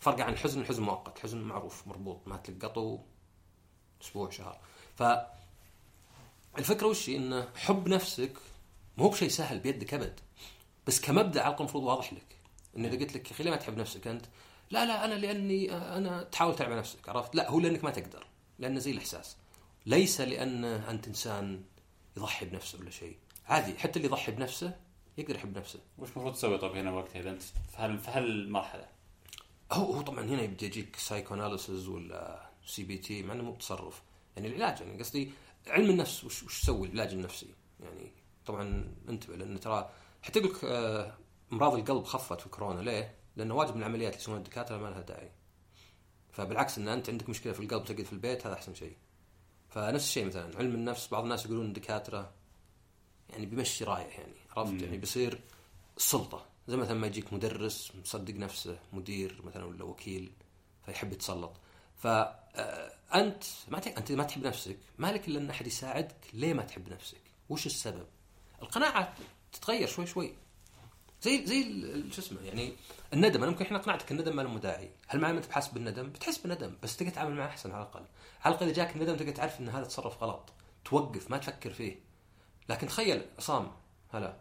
فرق 0.00 0.20
عن 0.20 0.32
الحزن 0.32 0.60
الحزن 0.60 0.82
مؤقت 0.82 1.16
الحزن 1.16 1.38
معروف 1.38 1.86
مربوط 1.86 2.28
ما 2.28 2.36
تلقطه 2.36 3.04
أسبوع 4.02 4.30
شهر. 4.30 4.58
ف 4.96 5.02
الفكرة 6.58 6.86
وش؟ 6.86 7.08
انه 7.08 7.48
حب 7.56 7.88
نفسك 7.88 8.38
مو 8.98 9.08
بشيء 9.08 9.28
سهل 9.28 9.58
بيدك 9.60 9.94
أبد. 9.94 10.20
بس 10.86 11.00
كمبدأ 11.00 11.42
على 11.42 11.56
المفروض 11.56 11.84
واضح 11.84 12.12
لك. 12.12 12.41
انه 12.76 12.88
إذا 12.88 12.98
قلت 12.98 13.14
لك 13.16 13.26
يا 13.30 13.32
أخي 13.34 13.44
ليه 13.44 13.50
ما 13.50 13.56
تحب 13.56 13.76
نفسك 13.78 14.06
أنت؟ 14.06 14.26
لا 14.70 14.84
لا 14.86 15.04
أنا 15.04 15.14
لأني 15.14 15.72
أنا 15.72 16.22
تحاول 16.22 16.56
تلعب 16.56 16.70
على 16.70 16.78
نفسك 16.80 17.08
عرفت؟ 17.08 17.34
لا 17.34 17.50
هو 17.50 17.60
لأنك 17.60 17.84
ما 17.84 17.90
تقدر 17.90 18.26
لأنه 18.58 18.78
زي 18.78 18.90
الإحساس 18.90 19.36
ليس 19.86 20.20
لأن 20.20 20.64
أنت 20.64 21.08
إنسان 21.08 21.62
يضحي 22.16 22.46
بنفسه 22.46 22.78
ولا 22.78 22.90
شيء 22.90 23.16
عادي 23.46 23.78
حتى 23.78 23.96
اللي 23.96 24.08
يضحي 24.08 24.32
بنفسه 24.32 24.76
يقدر 25.18 25.34
يحب 25.34 25.58
نفسه 25.58 25.78
وش 25.98 26.08
المفروض 26.10 26.32
تسوي 26.34 26.58
طيب 26.58 26.76
هنا 26.76 26.90
وقتها 26.92 27.20
إذا 27.20 27.30
أنت 27.30 27.42
في 27.42 27.52
هال- 27.76 27.98
في 27.98 28.10
هالمرحلة؟ 28.10 28.86
هو 29.72 29.92
هو 29.92 30.00
طبعا 30.02 30.24
هنا 30.24 30.42
يبدأ 30.42 30.66
يجيك 30.66 30.96
psychoanalysis 30.96 31.88
ولا 31.88 32.50
CBT 32.66 33.22
مع 33.22 33.34
إنه 33.34 33.42
مو 33.42 33.52
بتصرف 33.52 34.02
يعني 34.36 34.48
العلاج 34.48 34.80
يعني 34.80 34.98
قصدي 34.98 35.30
علم 35.66 35.90
النفس 35.90 36.24
وش 36.24 36.42
وش 36.42 36.62
يسوي 36.62 36.86
العلاج 36.88 37.12
النفسي 37.12 37.46
يعني 37.80 38.10
طبعا 38.46 38.84
انتبه 39.08 39.36
لأن 39.36 39.60
ترى 39.60 39.90
حتى 40.22 40.38
يقول 40.38 40.50
لك 40.52 40.64
آه، 40.64 41.14
امراض 41.52 41.74
القلب 41.74 42.04
خفت 42.04 42.40
في 42.40 42.48
كورونا 42.48 42.80
ليه؟ 42.80 43.14
لأنه 43.36 43.54
واجد 43.54 43.70
من 43.74 43.78
العمليات 43.78 44.12
اللي 44.12 44.22
يسوونها 44.22 44.42
الدكاترة 44.42 44.76
ما 44.76 44.88
لها 44.88 45.00
داعي. 45.00 45.30
فبالعكس 46.32 46.78
إن 46.78 46.88
أنت 46.88 47.10
عندك 47.10 47.28
مشكلة 47.28 47.52
في 47.52 47.60
القلب 47.60 47.84
تقعد 47.84 48.02
في 48.02 48.12
البيت 48.12 48.46
هذا 48.46 48.54
أحسن 48.54 48.74
شيء. 48.74 48.96
فنفس 49.68 50.04
الشيء 50.04 50.24
مثلا 50.26 50.58
علم 50.58 50.74
النفس 50.74 51.08
بعض 51.08 51.22
الناس 51.22 51.44
يقولون 51.46 51.66
الدكاترة 51.66 52.32
يعني 53.30 53.46
بيمشي 53.46 53.84
رايح 53.84 54.18
يعني 54.18 54.32
عرفت. 54.56 54.82
يعني 54.82 54.96
بيصير 54.98 55.40
سلطة. 55.96 56.46
زي 56.68 56.76
مثلا 56.76 56.94
ما 56.94 57.06
يجيك 57.06 57.32
مدرس 57.32 57.92
مصدق 58.02 58.34
نفسه 58.34 58.78
مدير 58.92 59.40
مثلا 59.44 59.64
ولا 59.64 59.84
وكيل 59.84 60.32
فيحب 60.86 61.12
يتسلط. 61.12 61.52
فانت 61.96 63.44
ما 63.68 63.78
ت- 63.78 63.86
أنت 63.86 64.12
ما 64.12 64.24
تحب 64.24 64.46
نفسك. 64.46 64.78
ما 64.98 65.12
لك 65.12 65.28
إلا 65.28 65.38
إن 65.40 65.50
أحد 65.50 65.66
يساعدك؟ 65.66 66.16
ليه 66.32 66.54
ما 66.54 66.62
تحب 66.62 66.88
نفسك؟ 66.88 67.20
وش 67.48 67.66
السبب؟ 67.66 68.06
القناعة 68.62 69.14
تتغير 69.52 69.88
شوي 69.88 70.06
شوي. 70.06 70.34
زي 71.22 71.46
زي 71.46 71.64
شو 72.10 72.20
اسمه 72.20 72.40
يعني 72.40 72.72
الندم. 73.12 73.42
أنا 73.42 73.50
ممكن 73.50 73.64
إحنا 73.64 73.78
قنعتك 73.78 74.12
الندم 74.12 74.36
ما 74.36 74.42
له 74.42 74.58
داعي 74.58 74.90
هل 75.08 75.20
معنى 75.20 75.38
انت 75.38 75.46
بحاسب 75.46 75.74
بالندم؟ 75.74 76.10
بتحس 76.10 76.38
بالندم 76.38 76.76
بس 76.82 76.96
تقدر 76.96 77.10
تتعامل 77.10 77.34
معه 77.34 77.46
أحسن 77.46 77.70
على 77.70 77.82
الأقل. 77.82 78.04
على 78.44 78.54
الأقل 78.54 78.66
إذا 78.66 78.74
جاك 78.76 78.96
الندم 78.96 79.16
تقدر 79.16 79.32
تعرف 79.32 79.60
إن 79.60 79.68
هذا 79.68 79.84
تصرف 79.84 80.22
غلط. 80.22 80.52
توقف 80.84 81.30
ما 81.30 81.38
تفكر 81.38 81.72
فيه. 81.72 82.00
لكن 82.68 82.86
تخيل 82.86 83.22
عصام 83.38 83.72
هلا. 84.10 84.36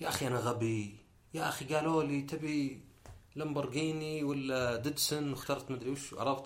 يا 0.00 0.08
أخي 0.08 0.26
أنا 0.26 0.38
غبي. 0.38 0.96
يا 1.34 1.48
أخي 1.48 1.74
قالوا 1.74 2.02
لي 2.02 2.22
تبي 2.22 2.80
لامبورجيني 3.34 4.24
ولا 4.24 4.76
ديدسون 4.76 5.30
واخترت 5.30 5.70
مدري 5.70 5.90
وش 5.90 6.14
عرفت 6.14 6.44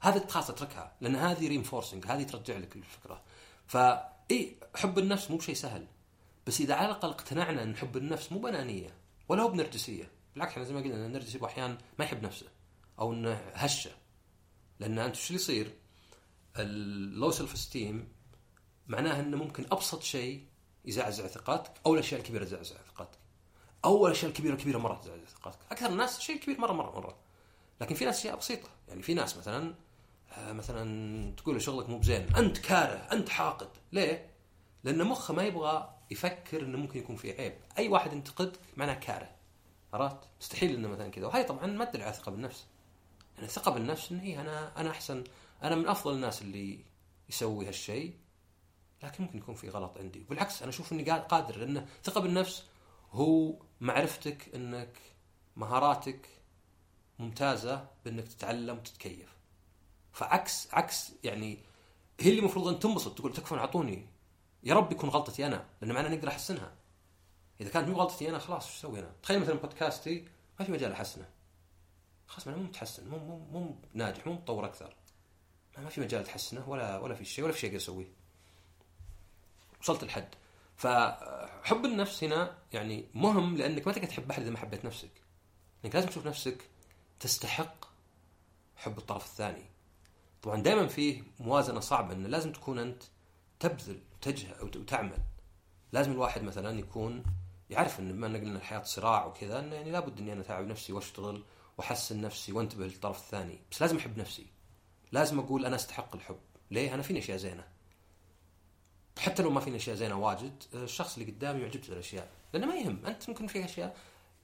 هذا 0.00 0.26
خلاص 0.26 0.50
اتركها 0.50 0.92
لأن 1.00 1.16
هذه 1.16 1.48
reinforcing 1.48 2.06
هذه 2.06 2.22
ترجع 2.22 2.56
لك 2.58 2.76
الفكرة. 2.76 3.22
فاي 3.66 4.56
حب 4.74 4.98
النفس 4.98 5.30
مو 5.30 5.36
بشيء 5.36 5.54
سهل. 5.54 5.86
بس 6.46 6.60
إذا 6.60 6.74
على 6.74 6.86
الأقل 6.86 7.08
اقتنعنا 7.08 7.62
إن 7.62 7.76
حب 7.76 7.96
النفس 7.96 8.32
مو 8.32 8.38
بانانيه 8.38 9.05
ولا 9.28 9.42
هو 9.42 9.48
بنرجسيه 9.48 10.10
بالعكس 10.34 10.52
إحنا 10.52 10.64
زي 10.64 10.74
ما 10.74 10.80
قلنا 10.80 11.06
النرجسي 11.06 11.44
أحيانا 11.44 11.78
ما 11.98 12.04
يحب 12.04 12.22
نفسه 12.22 12.46
أو 12.98 13.12
إنه 13.12 13.32
هشة. 13.54 13.90
لأن 14.80 14.98
أنت 14.98 15.14
شو 15.14 15.26
اللي 15.26 15.42
يصير؟ 15.42 15.72
ال 16.56 17.30
low 17.30 17.58
self-esteem 17.58 18.08
معناها 18.86 19.20
إنه 19.20 19.36
ممكن 19.36 19.64
أبسط 19.72 20.02
شيء 20.02 20.46
يزعزع 20.84 21.26
ثقتك 21.26 21.72
أو 21.86 21.94
الأشياء 21.94 22.20
الكبيرة 22.20 22.44
تزعزع 22.44 22.76
ثقتك 22.76 23.18
أو 23.84 24.06
الأشياء 24.06 24.30
الكبيرة 24.30 24.54
كبيره 24.54 24.78
مرة 24.78 24.94
تزعزع 24.94 25.24
ثقتك 25.24 25.58
أكثر 25.70 25.86
الناس 25.86 26.18
الشيء 26.18 26.36
الكبير 26.36 26.60
مرة 26.60 26.72
مرة 26.72 27.00
مرة. 27.00 27.16
لكن 27.80 27.94
في 27.94 28.04
ناس 28.04 28.18
أشياء 28.18 28.36
بسيطة. 28.36 28.68
يعني 28.88 29.02
في 29.02 29.14
ناس 29.14 29.36
مثلا 29.36 29.74
آه، 30.32 30.52
مثلا 30.52 31.34
تقول 31.36 31.62
شغلك 31.62 31.88
مو 31.88 31.98
بزين. 31.98 32.36
أنت 32.36 32.58
كاره 32.58 33.08
أنت 33.12 33.28
حاقد. 33.28 33.68
ليه؟ 33.92 34.30
لأن 34.84 35.04
مخه 35.04 35.34
ما 35.34 35.42
يبغى 35.42 35.95
يفكر 36.10 36.62
إنه 36.62 36.78
ممكن 36.78 36.98
يكون 36.98 37.16
في 37.16 37.32
عيب. 37.40 37.54
أي 37.78 37.88
واحد 37.88 38.12
ينتقدك 38.12 38.60
معناه 38.76 38.94
كاره. 38.94 39.30
عرفت؟ 39.92 40.18
مستحيل 40.40 40.74
إنه 40.74 40.88
مثلا 40.88 41.08
كذا. 41.10 41.26
وهي 41.26 41.44
طبعا 41.44 41.66
ما 41.66 41.84
تدل 41.84 42.02
على 42.02 42.12
ثقة 42.12 42.30
بالنفس. 42.30 42.66
يعني 43.34 43.46
الثقه 43.46 43.70
بالنفس 43.70 44.12
انه 44.12 44.22
هي 44.22 44.40
أنا 44.40 44.80
أنا 44.80 44.90
أحسن 44.90 45.24
أنا 45.62 45.74
من 45.74 45.88
أفضل 45.88 46.14
الناس 46.14 46.42
اللي 46.42 46.84
يسوي 47.28 47.68
هالشيء. 47.68 48.14
لكن 49.02 49.24
ممكن 49.24 49.38
يكون 49.38 49.54
في 49.54 49.68
غلط 49.68 49.98
عندي. 49.98 50.18
بالعكس 50.20 50.62
أنا 50.62 50.70
أشوف 50.70 50.92
إني 50.92 51.04
قا- 51.04 51.26
قادر. 51.26 51.56
لأن 51.58 51.86
ثقة 52.04 52.20
بالنفس 52.20 52.64
هو 53.12 53.54
معرفتك 53.80 54.54
إنك 54.54 54.98
مهاراتك 55.56 56.28
ممتازة 57.18 57.88
بإنك 58.04 58.28
تتعلم 58.28 58.76
وتتكيف. 58.76 59.36
فعكس 60.12 60.68
عكس 60.74 61.12
يعني 61.24 61.58
هي 62.20 62.30
اللي 62.30 62.40
المفروض 62.40 62.68
أن 62.68 62.78
تنبسط 62.78 63.18
تقول 63.18 63.32
تكفون 63.32 63.58
اعطوني 63.58 64.06
يا 64.66 64.74
رب 64.74 64.92
يكون 64.92 65.10
غلطتي 65.10 65.46
أنا 65.46 65.66
لأن 65.80 65.92
معناه 65.92 66.08
نقدر 66.08 66.28
أحسنها. 66.28 66.72
إذا 67.60 67.70
كانت 67.70 67.88
مو 67.88 67.96
غلطتي 67.96 68.28
أنا 68.28 68.38
خلاص 68.38 68.66
وش 68.66 68.76
أسوي 68.76 68.98
أنا؟ 68.98 69.12
تخيل 69.22 69.40
مثلا 69.40 69.54
بودكاستي 69.54 70.28
ما 70.60 70.66
في 70.66 70.72
مجال 70.72 70.92
أحسنه. 70.92 71.28
خلاص 72.26 72.48
أنا 72.48 72.56
مو 72.56 72.62
متحسن 72.62 73.08
مو 73.08 73.18
مو 73.18 73.38
مو 73.38 73.76
ناجح 73.94 74.26
مو 74.26 74.32
متطور 74.32 74.64
أكثر. 74.64 74.94
ما 75.78 75.88
في 75.88 76.00
مجال 76.00 76.24
تحسنه 76.24 76.68
ولا 76.68 76.98
ولا 76.98 77.14
في 77.14 77.24
شيء 77.24 77.44
ولا 77.44 77.52
في 77.52 77.58
شيء 77.58 77.70
أقدر 77.70 77.82
أسويه. 77.82 78.08
وصلت 79.80 80.02
الحد 80.02 80.28
فحب 80.76 81.84
النفس 81.84 82.24
هنا 82.24 82.58
يعني 82.72 83.04
مهم 83.14 83.56
لأنك 83.56 83.86
ما 83.86 83.92
تقدر 83.92 84.06
تحب 84.06 84.30
أحد 84.30 84.42
إذا 84.42 84.50
ما 84.50 84.58
حبيت 84.58 84.84
نفسك. 84.84 85.10
انك 85.84 85.94
لازم 85.94 86.08
تشوف 86.08 86.26
نفسك 86.26 86.68
تستحق 87.20 87.84
حب 88.76 88.98
الطرف 88.98 89.24
الثاني. 89.24 89.64
طبعا 90.42 90.62
دائما 90.62 90.86
فيه 90.86 91.22
موازنة 91.40 91.80
صعبة 91.80 92.14
انه 92.14 92.28
لازم 92.28 92.52
تكون 92.52 92.78
أنت 92.78 93.02
تبذل 93.60 94.00
وتجهد 94.14 94.76
وتعمل. 94.76 95.18
لازم 95.92 96.12
الواحد 96.12 96.42
مثلا 96.42 96.78
يكون 96.78 97.24
يعرف 97.70 98.00
إن 98.00 98.12
بما 98.12 98.26
قلنا 98.26 98.58
الحياة 98.58 98.82
صراع 98.82 99.26
وكذا 99.26 99.58
انه 99.58 99.74
يعني 99.74 99.90
لابد 99.90 100.18
إني 100.18 100.32
أنا 100.32 100.40
أتعب 100.40 100.66
نفسي 100.66 100.92
وأشتغل 100.92 101.44
وأحسن 101.78 102.20
نفسي 102.20 102.52
وأنتبه 102.52 102.86
للطرف 102.86 103.18
الثاني. 103.18 103.58
بس 103.70 103.82
لازم 103.82 103.96
أحب 103.96 104.18
نفسي. 104.18 104.46
لازم 105.12 105.38
أقول 105.38 105.66
أنا 105.66 105.76
أستحق 105.76 106.14
الحب. 106.14 106.38
ليه؟ 106.70 106.94
أنا 106.94 107.02
فيني 107.02 107.18
أشياء 107.18 107.38
زينة. 107.38 107.68
حتى 109.18 109.42
لو 109.42 109.50
ما 109.50 109.60
فيني 109.60 109.76
أشياء 109.76 109.96
زينة 109.96 110.18
واجد 110.18 110.62
الشخص 110.74 111.18
اللي 111.18 111.32
قدامي 111.32 111.60
يعجبته 111.60 111.92
الأشياء. 111.92 112.30
لأنه 112.52 112.66
ما 112.66 112.74
يهم. 112.74 113.06
أنت 113.06 113.28
ممكن 113.28 113.46
فيك 113.46 113.62
أشياء 113.62 113.96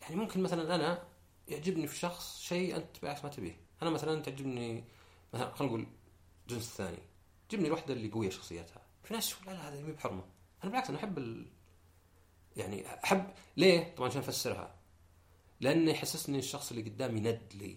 يعني 0.02 0.16
ممكن 0.16 0.42
مثلا 0.42 0.74
أنا 0.74 1.02
يعجبني 1.48 1.86
في 1.86 1.98
شخص 1.98 2.40
شيء 2.40 2.76
أنت 2.76 3.00
بالعكس 3.02 3.24
ما 3.24 3.30
تبيه. 3.30 3.56
أنا 3.82 3.90
مثلا 3.90 4.22
تعجبني 4.22 4.84
مثلا 5.34 5.54
خلينا 5.54 5.72
نقول 5.72 5.86
الجنس 6.42 6.68
الثاني 6.68 6.98
تعجبني 7.48 7.68
الوحدة 7.68 7.94
اللي 7.94 8.10
قوية 8.10 8.30
شخصيتها. 8.30 8.82
في 9.02 9.14
ناس 9.14 9.34
لا 9.46 9.50
لا 9.50 9.68
هذه 9.68 9.82
مي 9.82 9.92
بحرمة. 9.92 10.24
أنا 10.64 10.70
بالعكس 10.70 10.88
أنا 10.88 10.98
أحب 10.98 11.18
ال... 11.18 11.46
يعني 12.56 13.04
أحب 13.04 13.30
ليه؟ 13.56 13.94
طبعا 13.94 14.08
عشان 14.08 14.20
أفسرها. 14.20 14.74
لأنه 15.60 15.90
يحسسني 15.90 16.38
الشخص 16.38 16.70
اللي 16.70 16.90
قدامي 16.90 17.20
ند 17.20 17.52
لي 17.54 17.76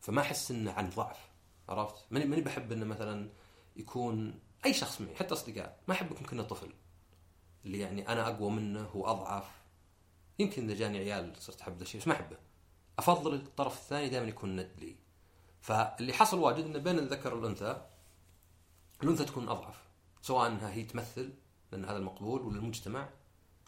فما 0.00 0.20
أحس 0.20 0.50
إنه 0.50 0.72
عن 0.72 0.90
ضعف 0.90 1.28
عرفت؟ 1.68 2.04
ماني 2.10 2.24
ماني 2.24 2.42
بحب 2.42 2.72
إنه 2.72 2.84
مثلا 2.84 3.30
يكون 3.76 4.40
أي 4.66 4.74
شخص 4.74 5.00
معي 5.00 5.16
حتى 5.16 5.34
أصدقاء. 5.34 5.80
ما 5.88 5.94
احب 5.94 6.12
يكون 6.12 6.26
كنا 6.26 6.42
طفل 6.42 6.72
اللي 7.64 7.78
يعني 7.78 8.08
أنا 8.08 8.28
أقوى 8.28 8.50
منه 8.50 8.82
هو 8.82 9.06
اضعف 9.06 9.50
يمكن 10.38 10.64
إذا 10.64 10.74
جاني 10.74 10.98
عيال 10.98 11.32
صرت 11.38 11.60
أحب 11.60 11.76
ذا 11.76 11.82
الشيء 11.82 12.00
بس 12.00 12.08
ما 12.08 12.14
أحبه. 12.14 12.36
أفضل 12.98 13.34
الطرف 13.34 13.78
الثاني 13.78 14.08
دائما 14.08 14.28
يكون 14.28 14.56
ند 14.56 14.70
لي. 14.78 14.96
فاللي 15.60 16.12
حصل 16.12 16.38
واجد 16.38 16.64
إنه 16.64 16.78
بين 16.78 16.98
الذكر 16.98 17.34
والأنثى 17.34 17.86
الأنثى 19.02 19.24
تكون 19.24 19.48
أضعف. 19.48 19.85
سواء 20.26 20.46
أنها 20.46 20.72
هي 20.72 20.82
تمثل 20.82 21.32
لأن 21.72 21.84
هذا 21.84 21.96
المقبول 21.96 22.42
ولا 22.42 22.58
المجتمع 22.58 23.08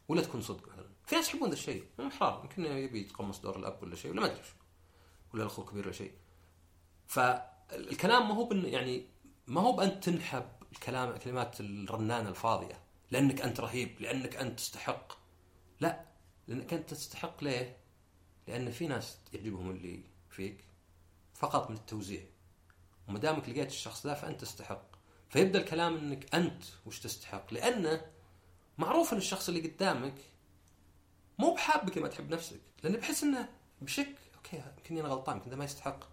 ولا 0.09 0.23
تكون 0.23 0.41
صدق 0.41 0.69
مثلا. 0.69 0.89
في 1.07 1.17
ناس 1.17 1.29
يحبون 1.29 1.49
ذا 1.49 1.55
الشيء 1.55 1.85
حرام. 2.11 2.41
يمكن 2.43 2.65
يبي 2.65 3.01
يتقمص 3.01 3.41
دور 3.41 3.59
الأب 3.59 3.83
ولا 3.83 3.97
شيء 3.97 4.11
ولا 4.11 4.21
ما 4.21 4.27
أدري 4.27 4.43
ولا 5.35 5.43
الأخو 5.43 5.63
الكبير 5.63 5.85
ولا 5.85 5.93
شيء. 5.93 6.13
فالكلام 7.07 8.29
ما 8.29 8.35
هو 8.35 8.45
بن 8.45 8.67
يعني 8.67 9.07
ما 9.47 9.61
هو 9.61 9.73
بأن 9.73 10.01
تنحب 10.01 10.49
الكلام 10.73 11.09
الكلمات 11.09 11.61
الرنانة 11.61 12.29
الفاضية 12.29 12.81
لأنك 13.11 13.41
أنت 13.41 13.61
رهيب 13.61 14.01
لأنك 14.01 14.37
أنت 14.37 14.59
تستحق. 14.59 15.13
لا 15.81 16.05
لأنك 16.49 16.75
أنت 16.75 16.91
تستحق 16.91 17.45
ليه؟ 17.45 17.77
لأن 18.49 18.71
في 18.71 18.87
ناس 18.87 19.19
يعجبهم 19.33 19.71
اللي 19.71 20.05
فيك 20.31 20.65
فقط 21.35 21.71
من 21.71 21.77
التوزيع. 21.77 22.23
وما 23.09 23.19
دامك 23.19 23.49
لقيت 23.49 23.69
الشخص 23.69 24.07
ذا 24.07 24.15
فأنت 24.15 24.41
تستحق. 24.41 24.98
فيبدأ 25.29 25.59
الكلام 25.59 25.97
إنك 25.97 26.35
أنت 26.35 26.65
وش 26.87 26.99
تستحق. 27.01 27.55
لأنه 27.55 28.07
معروف 28.79 29.13
إن 29.13 29.19
الشخص 29.19 29.49
اللي 29.49 29.69
قدامك 29.69 30.15
مو 31.39 31.55
بحابك 31.55 31.99
ما 31.99 32.09
تحب 32.09 32.31
نفسك. 32.31 32.61
لأنه 32.83 32.99
بحس 32.99 33.23
إنه 33.23 33.49
بشك. 33.83 34.15
okay 34.37 34.63
يمكن 34.79 34.99
أنا 34.99 35.09
غلطان 35.09 35.37
يمكن 35.37 35.55
ما 35.55 35.65
يستحق. 35.65 36.05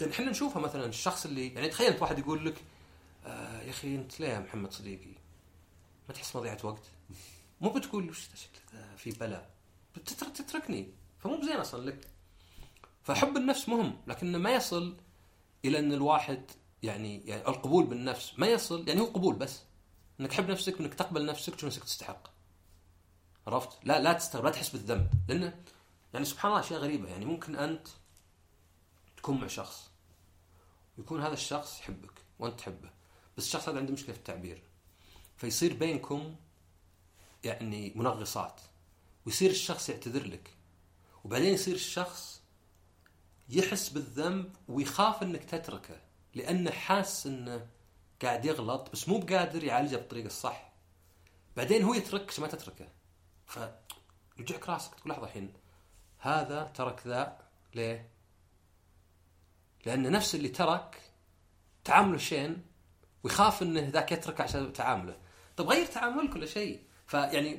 لأن 0.00 0.10
إحنا 0.10 0.30
نشوفها 0.30 0.62
مثلا 0.62 0.86
الشخص 0.86 1.26
اللي 1.26 1.54
يعني 1.54 1.68
تخيل 1.68 1.92
أنت 1.92 2.02
واحد 2.02 2.18
يقول 2.18 2.46
لك 2.46 2.64
آه 3.26 3.62
يا 3.62 3.70
أخي 3.70 3.94
أنت 3.94 4.20
ليه 4.20 4.28
يا 4.28 4.40
محمد 4.40 4.72
صديقي؟ 4.72 5.14
ما 6.08 6.14
تحس 6.14 6.36
مضيعة 6.36 6.58
وقت؟ 6.64 6.82
مو 7.60 7.70
بتقول 7.70 8.10
وش 8.10 8.20
شكله 8.20 8.80
ذا 8.80 8.96
في 8.96 9.10
بلاء. 9.10 9.50
بتترك 9.96 10.32
تتركني. 10.36 10.90
فمو 11.18 11.36
بزين 11.36 11.56
أصلا 11.56 11.90
لك. 11.90 12.08
فحب 13.02 13.36
النفس 13.36 13.68
مهم 13.68 13.96
لكنه 14.06 14.38
ما 14.38 14.50
يصل 14.50 14.96
إلى 15.64 15.78
إن 15.78 15.92
الواحد 15.92 16.50
يعني 16.86 17.26
يعني 17.26 17.48
القبول 17.48 17.86
بالنفس 17.86 18.32
ما 18.38 18.46
يصل 18.46 18.88
يعني 18.88 19.00
هو 19.00 19.04
قبول 19.04 19.34
بس 19.34 19.62
إنك 20.20 20.30
تحب 20.30 20.50
نفسك 20.50 20.80
وإنك 20.80 20.94
تقبل 20.94 21.26
نفسك 21.26 21.64
نفسك 21.64 21.84
تستحق. 21.84 22.28
عرفت؟ 23.46 23.78
لا 23.84 24.00
لا 24.00 24.12
تستغرب 24.12 24.44
لا 24.44 24.50
تحس 24.50 24.68
بالذنب 24.68 25.10
لأنه 25.28 25.60
يعني 26.14 26.24
سبحان 26.24 26.50
الله 26.50 26.60
أشياء 26.60 26.80
غريبة 26.80 27.08
يعني 27.08 27.24
ممكن 27.24 27.56
أنت 27.56 27.88
تكون 29.16 29.40
مع 29.40 29.46
شخص 29.46 29.90
ويكون 30.98 31.22
هذا 31.22 31.32
الشخص 31.32 31.80
يحبك 31.80 32.22
وأنت 32.38 32.58
تحبه 32.58 32.90
بس 33.36 33.46
الشخص 33.46 33.68
هذا 33.68 33.78
عنده 33.78 33.92
مشكلة 33.92 34.12
في 34.12 34.18
التعبير. 34.18 34.62
فيصير 35.36 35.74
بينكم 35.74 36.36
يعني 37.44 37.92
منغصات 37.96 38.60
ويصير 39.26 39.50
الشخص 39.50 39.88
يعتذر 39.88 40.26
لك 40.26 40.50
وبعدين 41.24 41.54
يصير 41.54 41.74
الشخص 41.74 42.40
يحس 43.48 43.88
بالذنب 43.88 44.56
ويخاف 44.68 45.22
إنك 45.22 45.44
تتركه. 45.44 46.05
لأنه 46.36 46.70
حاس 46.70 47.26
إنه 47.26 47.66
قاعد 48.22 48.44
يغلط 48.44 48.90
بس 48.92 49.08
مو 49.08 49.18
بقادر 49.18 49.64
يعالجه 49.64 49.96
بالطريقة 49.96 50.26
الصح. 50.26 50.72
بعدين 51.56 51.82
هو 51.82 51.94
يتركك 51.94 52.40
ما 52.40 52.46
تتركه. 52.46 52.88
فيوجعك 53.46 54.68
راسك 54.68 54.94
تقول 54.94 55.12
لحظة 55.12 55.24
الحين 55.24 55.52
هذا 56.18 56.72
ترك 56.74 57.06
ذا 57.06 57.38
ليه؟ 57.74 58.08
لأن 59.86 60.12
نفس 60.12 60.34
اللي 60.34 60.48
ترك 60.48 61.00
تعامله 61.84 62.18
شين؟ 62.18 62.64
ويخاف 63.22 63.62
إنه 63.62 63.88
ذاك 63.88 64.12
يترك 64.12 64.40
عشان 64.40 64.72
تعامله. 64.72 65.16
طيب 65.56 65.68
غير 65.68 65.86
تعاملك 65.86 66.32
كل 66.32 66.48
شيء. 66.48 66.82
فيعني 67.06 67.56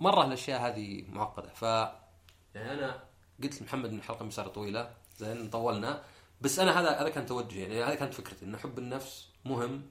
مرة 0.00 0.24
الأشياء 0.24 0.60
هذه 0.60 1.04
معقدة. 1.08 1.48
ف 1.48 1.62
يعني 1.62 2.72
أنا 2.72 3.04
قلت 3.42 3.62
لمحمد 3.62 3.90
إن 3.90 3.98
الحلقة 3.98 4.24
مسار 4.24 4.48
طويلة. 4.48 4.94
زين 5.18 5.50
طولنا. 5.50 6.04
بس 6.40 6.58
أنا 6.58 6.80
هذا 6.80 7.00
هذا 7.00 7.08
كان 7.08 7.26
توجهي 7.26 7.60
يعني 7.60 7.84
هذه 7.84 7.94
كانت 7.94 8.14
فكرتي 8.14 8.44
ان 8.44 8.56
حب 8.56 8.78
النفس 8.78 9.28
مهم 9.44 9.82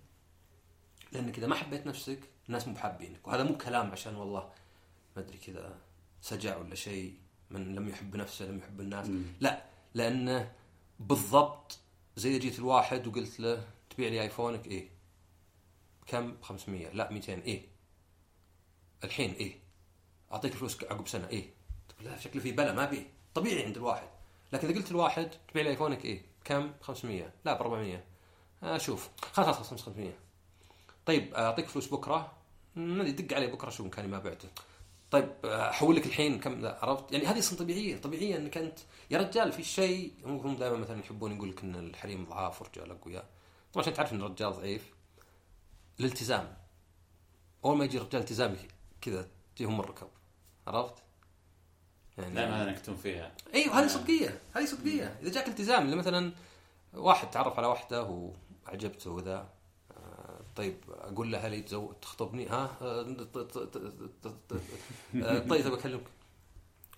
لأنك 1.12 1.38
إذا 1.38 1.48
ما 1.48 1.56
حبيت 1.56 1.88
نفسك 1.88 2.20
الناس 2.48 2.68
مو 2.68 2.74
بحابينك 2.74 3.28
وهذا 3.28 3.44
مو 3.44 3.58
كلام 3.58 3.92
عشان 3.92 4.16
والله 4.16 4.50
ما 5.16 5.22
أدري 5.22 5.38
كذا 5.38 5.78
سجع 6.22 6.58
ولا 6.58 6.76
شيء 6.76 7.14
من 7.50 7.76
لم 7.76 7.90
يحب 7.90 8.16
نفسه 8.16 8.46
لم 8.46 8.58
يحب 8.58 8.82
الناس. 8.82 9.08
لا 9.40 9.64
لأنه 9.94 10.52
بالضبط 11.00 11.80
زي 12.16 12.40
جيت 12.40 12.60
الواحد 12.60 13.08
وقلت 13.08 13.40
له 13.40 13.68
تبيع 13.90 14.10
لي 14.10 14.22
آيفونك 14.22 14.68
إيه. 14.68 14.90
كم؟ 16.08 16.38
500 16.42 16.90
لا 16.90 17.12
200 17.12 17.34
إيه. 17.34 17.68
الحين 19.04 19.32
إيه. 19.34 19.60
أعطيك 20.32 20.54
فلوس 20.54 20.84
عقب 20.84 21.08
سنة 21.08 21.28
إيه. 21.28 21.54
تقول 21.90 22.06
لا 22.06 22.18
شكله 22.20 22.42
في 22.42 22.52
بلا 22.52 22.74
ما 22.74 22.86
بيه 22.86 23.08
طبيعي 23.34 23.66
عند 23.66 23.78
الواحد. 23.78 24.08
لكن 24.54 24.68
إذا 24.68 24.78
قلت 24.78 24.92
الواحد 24.92 25.30
تبيع 25.48 25.64
لي 25.64 25.70
آيفونك 25.70 26.06
إيه. 26.06 26.29
كم؟ 26.44 26.72
500 26.82 27.34
لا 27.46 27.54
ب 27.54 27.62
400 27.62 28.04
آه 28.64 28.78
شوف. 28.78 29.10
خلاص 29.34 29.56
خلاص 29.56 29.70
500 29.70 30.14
طيب 31.06 31.34
أعطيك 31.34 31.68
فلوس 31.68 31.88
بكرة. 31.88 32.32
ما 32.76 33.02
أدري 33.02 33.12
دق 33.12 33.36
علي 33.36 33.48
بكرة 33.48 33.70
شوف 33.70 33.86
مكاني 33.88 34.08
ما 34.08 34.20
بعته. 34.20 34.50
طيب 35.12 35.30
آه، 35.46 35.70
أحول 35.70 35.96
لك 35.96 36.06
الحين 36.06 36.40
كم؟ 36.40 36.62
ذا 36.62 36.80
عرفت؟ 36.82 37.12
يعني 37.12 37.26
هذه 37.26 37.40
أصلا 37.40 37.60
طبيعية. 37.60 37.98
طبيعية 38.02 38.38
إنك 38.38 38.58
أنت 38.58 38.80
يا 39.12 39.18
رجال 39.18 39.52
في 39.52 39.64
شيء 39.64 40.14
هم 40.26 40.56
دائما 40.56 40.78
مثلا 40.78 41.00
يحبون 41.00 41.36
يقول 41.36 41.50
لك 41.50 41.64
إن 41.64 41.76
الحريم 41.76 42.26
ضعاف 42.26 42.62
والرجال 42.62 42.92
أقوياء. 42.92 43.26
طبعا 43.74 43.84
عشان 43.84 43.94
تعرف 43.94 44.14
إن 44.14 44.22
الرجال 44.22 44.54
ضعيف. 44.54 44.94
الالتزام 46.00 46.58
أول 47.66 47.78
ما 47.78 47.86
يجي 47.86 47.98
الرجال 47.98 48.22
التزامي 48.22 48.58
كذا 49.02 49.28
تجيهم 49.56 49.80
الركب. 49.80 50.08
عرفت؟ 50.68 50.94
يعني 52.22 52.36
دائما 52.36 52.72
نكتم 52.72 52.96
فيها. 52.96 53.32
إيوه 53.54 53.80
هذه 53.80 53.88
صدقية 53.88 54.40
هذه 54.56 54.66
صدقية. 54.66 55.18
إذا 55.22 55.32
جاك 55.32 55.48
التزام 55.48 55.86
اللي 55.86 55.96
مثلا 55.96 56.34
واحد 56.94 57.30
تعرف 57.30 57.58
على 57.58 57.68
واحدة 57.68 58.32
وعجبته 58.68 59.12
وذا 59.12 59.50
آه، 59.92 60.40
طيب 60.56 60.76
أقول 60.90 61.32
له 61.32 61.48
هل 61.48 61.54
يتزوج 61.54 61.96
تخطبني؟ 62.02 62.48
ها؟ 62.48 62.78
آه، 62.82 63.28
آه، 65.16 65.40
طيب 65.40 65.74
أكلمك. 65.74 66.04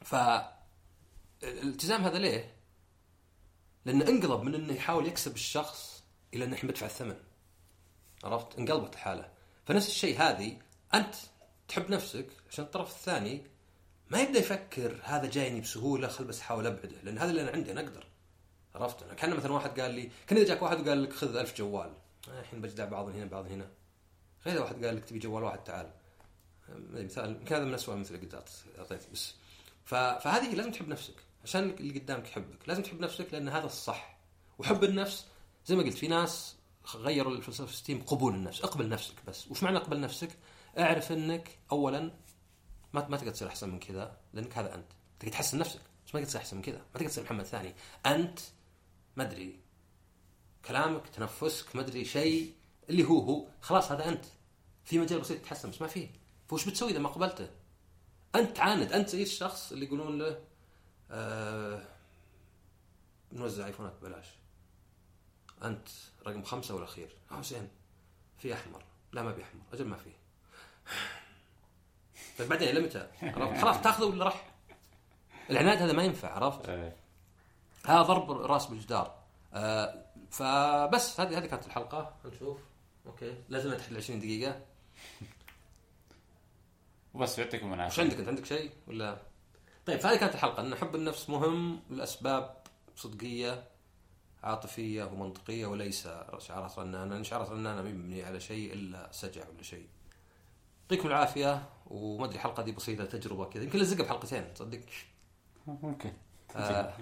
ف 0.02 0.16
الالتزام 1.44 2.04
هذا 2.04 2.18
ليه؟ 2.18 2.54
لأنه 3.86 4.08
انقلب 4.08 4.42
من 4.42 4.56
إنه 4.56 4.74
يحاول 4.74 5.08
يكسب 5.08 5.36
الشخص 5.36 6.04
إلى 6.34 6.46
إنه 6.46 6.54
الحين 6.54 6.70
بدفع 6.70 6.86
الثمن. 6.86 7.18
عرفت؟ 8.24 8.60
انقلبت 8.60 8.94
الحاله 8.94 9.30
فنفس 9.66 9.88
الشيء 9.88 10.22
هذه 10.22 10.58
أنت 10.94 11.16
تحب 11.68 11.90
نفسك 11.90 12.28
عشان 12.50 12.66
الطرف 12.66 12.90
الثاني 12.90 13.42
ما 14.12 14.22
يبدأ 14.22 14.40
يفكر 14.40 15.00
هذا 15.04 15.30
جايني 15.30 15.62
بسهولة 15.62 16.08
خل 16.08 16.24
بس 16.24 16.40
أحاول 16.40 16.68
أبعده 16.68 17.02
لأن 17.04 17.18
هذا 17.18 17.30
اللي 17.30 17.42
أنا 17.42 17.52
عندي 17.52 17.72
أنا 17.72 17.82
أقدر. 17.82 18.06
عرفت؟ 18.76 19.04
أنا 19.04 19.14
كأن 19.14 19.36
مثلا 19.36 19.52
واحد 19.52 19.80
قال 19.80 19.92
لي 19.92 20.10
كأن 20.28 20.38
إذا 20.38 20.48
جاك 20.48 20.62
واحد 20.62 20.80
وقال 20.88 21.04
لك 21.04 21.14
خذ 21.14 21.36
ألف 21.36 21.58
جوال. 21.58 21.94
آه، 22.30 22.40
الحين 22.40 22.62
بجدع 22.62 22.86
بعض 22.86 23.10
هنا 23.10 23.26
بعض 23.26 23.46
هنا. 23.46 23.68
غير 24.46 24.62
واحد 24.62 24.86
قال 24.86 24.96
لك 24.96 25.06
تبي 25.06 25.20
جوال 25.20 25.44
واحد 25.44 25.64
تعال. 25.64 25.92
آه، 26.70 26.78
أدري، 26.78 27.04
مثال 27.06 27.30
يمكن 27.32 27.56
هذا 27.56 27.66
من 27.66 27.74
اسوء 27.74 27.96
مثل 27.96 28.20
أعط- 28.32 28.80
اعطيت 28.80 29.02
بس. 29.14 29.34
فهذه 29.86 30.56
لازم 30.56 30.72
تحب 30.72 30.88
نفسك. 30.88 31.16
عشان 31.44 31.70
اللي 31.70 32.00
قدامك 32.00 32.28
يحبك 32.28 32.68
لازم 32.68 32.84
تحب 32.84 33.00
نفسك 33.00 33.28
لأن 33.34 33.50
هذا 33.50 33.66
الصح. 33.66 34.18
وحب 34.60 34.84
النفس 34.84 35.26
زي 35.66 35.76
ما 35.76 35.84
قلت 35.84 35.94
في 35.98 36.08
ناس 36.08 36.56
غيروا 36.96 37.34
الفلسفة 37.34 37.72
ستيم 37.72 38.02
قبول 38.02 38.34
النفس 38.36 38.62
اقبل 38.62 38.90
نفسك 38.90 39.16
بس. 39.28 39.52
وش 39.52 39.64
معنى 39.64 39.78
اقبل 39.78 40.00
نفسك؟ 40.02 40.30
اعرف 40.80 41.12
إنك 41.12 41.58
اولا 41.72 42.12
ما 42.94 43.08
ما 43.08 43.18
تقدر 43.18 43.32
تصير 43.32 43.48
أحسن 43.48 43.70
من 43.70 43.80
كذا 43.80 44.18
لأنك 44.34 44.58
هذا 44.58 44.76
أنت. 44.76 44.92
تقدر 45.20 45.32
تحسن 45.32 45.58
نفسك 45.58 45.82
بس 46.08 46.16
ما 46.16 46.20
تقدر 46.20 46.26
تصير 46.26 46.42
أحسن 46.42 46.58
من 46.58 46.64
كذا. 46.64 46.78
ما 46.78 46.94
تقدر 46.94 47.10
تصير 47.10 47.24
محمد 47.24 47.46
ثاني. 47.46 47.76
أنت 48.06 48.40
ما 49.16 49.24
أدري 49.24 49.60
كلامك 50.66 51.08
تنفسك 51.08 51.76
ما 51.76 51.82
أدري 51.82 52.06
شيء 52.06 52.56
اللي 52.90 53.04
هو 53.04 53.20
هو. 53.20 53.48
خلاص 53.62 53.92
هذا 53.92 54.10
أنت. 54.10 54.26
في 54.84 55.00
مجال 55.00 55.20
بسيط 55.20 55.42
تتحسن 55.42 55.70
بس 55.70 55.82
ما 55.82 55.88
فيه. 55.88 56.10
فوش 56.48 56.70
بتسوي 56.70 56.92
إذا 56.92 57.00
ما 57.00 57.10
قبلته؟ 57.10 57.50
أنت 58.36 58.60
عاند. 58.60 58.92
أنت 58.92 59.10
زي 59.10 59.24
الشخص 59.24 59.72
اللي 59.72 59.86
يقولون 59.86 60.18
له 60.18 60.44
آه 61.12 61.88
نوزع 63.32 63.66
ايفونات 63.66 63.94
ببلاش. 64.02 64.28
أنت 65.64 65.88
رقم 66.28 66.44
خمسة 66.44 66.76
والأخير. 66.76 67.16
زين. 67.42 67.70
في 68.38 68.54
أحمر. 68.54 68.84
لا 69.14 69.24
ما 69.24 69.34
في 69.34 69.44
أحمر. 69.44 69.62
أجل 69.74 69.86
ما 69.86 69.98
فيه 69.98 70.22
طيب 72.40 72.50
بعدين 72.50 72.70
إلى 72.70 72.80
متى؟ 72.80 73.08
عرفت؟ 73.22 73.62
خلاص 73.62 73.82
تاخذه 73.82 74.06
ولا 74.06 74.26
راح؟ 74.26 74.46
العناد 75.50 75.82
هذا 75.82 75.94
ما 75.94 76.04
ينفع 76.04 76.34
عرفت؟ 76.34 76.70
إيه. 76.70 76.96
هذا 77.86 78.02
ضرب 78.02 78.32
رأس 78.32 78.66
بالجدار. 78.66 79.16
آه 79.54 80.06
فبس 80.32 81.20
هذه 81.20 81.38
هذه 81.38 81.46
كانت 81.46 81.66
الحلقة. 81.66 82.16
نشوف. 82.26 82.58
أوكي. 83.06 83.36
لازم 83.50 83.74
تحت 83.74 83.92
ال 83.92 83.98
20 83.98 84.20
دقيقة. 84.20 84.62
وبس 87.14 87.40
يعطيكم 87.40 87.68
وش 87.68 87.76
العافيه 87.76 88.02
عندك 88.02 88.18
أنت؟ 88.18 88.28
عندك 88.28 88.46
شيء؟ 88.46 88.72
ولا؟ 88.88 89.18
طيب 89.86 90.00
فهذه 90.00 90.18
كانت 90.18 90.36
الحلقة. 90.36 90.62
إن 90.62 90.76
حب 90.76 90.96
النفس 90.96 91.30
مهم 91.30 91.80
لأسباب 91.90 92.58
صدقية 92.96 93.64
عاطفية 94.44 95.04
ومنطقية 95.04 95.66
وليس 95.66 96.08
شعارات 96.38 96.80
رنانه 96.80 97.24
شعارات 97.24 97.50
رنانه 97.50 97.82
ما 97.82 98.24
على 98.24 98.40
شيء 98.40 98.74
إلا 98.74 99.10
سجع 99.12 99.50
ولا 99.50 99.64
شيء. 99.64 99.88
يعطيكم 100.82 101.08
العافية. 101.08 101.70
وما 101.92 102.26
أدري 102.26 102.36
الحلقة 102.36 102.64
دي 102.64 102.72
بسيطة 102.72 103.06
تجربة 103.06 103.46
كذا 103.46 103.64
يمكن 103.64 103.80
لزقها 103.80 104.04
بحلقتين 104.04 104.54
تصدق؟ 104.54 104.80
ممكن. 105.68 106.12
آه 106.56 106.94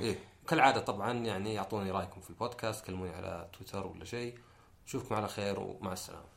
إيه. 0.00 0.18
كالعادة 0.48 0.80
طبعا 0.80 1.12
يعني 1.12 1.58
اعطوني 1.58 1.90
رأيكم 1.90 2.20
في 2.20 2.30
البودكاست 2.30 2.86
كلموني 2.86 3.10
على 3.10 3.48
تويتر 3.52 3.86
ولا 3.86 4.04
شيء. 4.04 4.38
اشوفكم 4.86 5.14
على 5.14 5.28
خير 5.28 5.60
ومع 5.60 5.92
السلامة. 5.92 6.35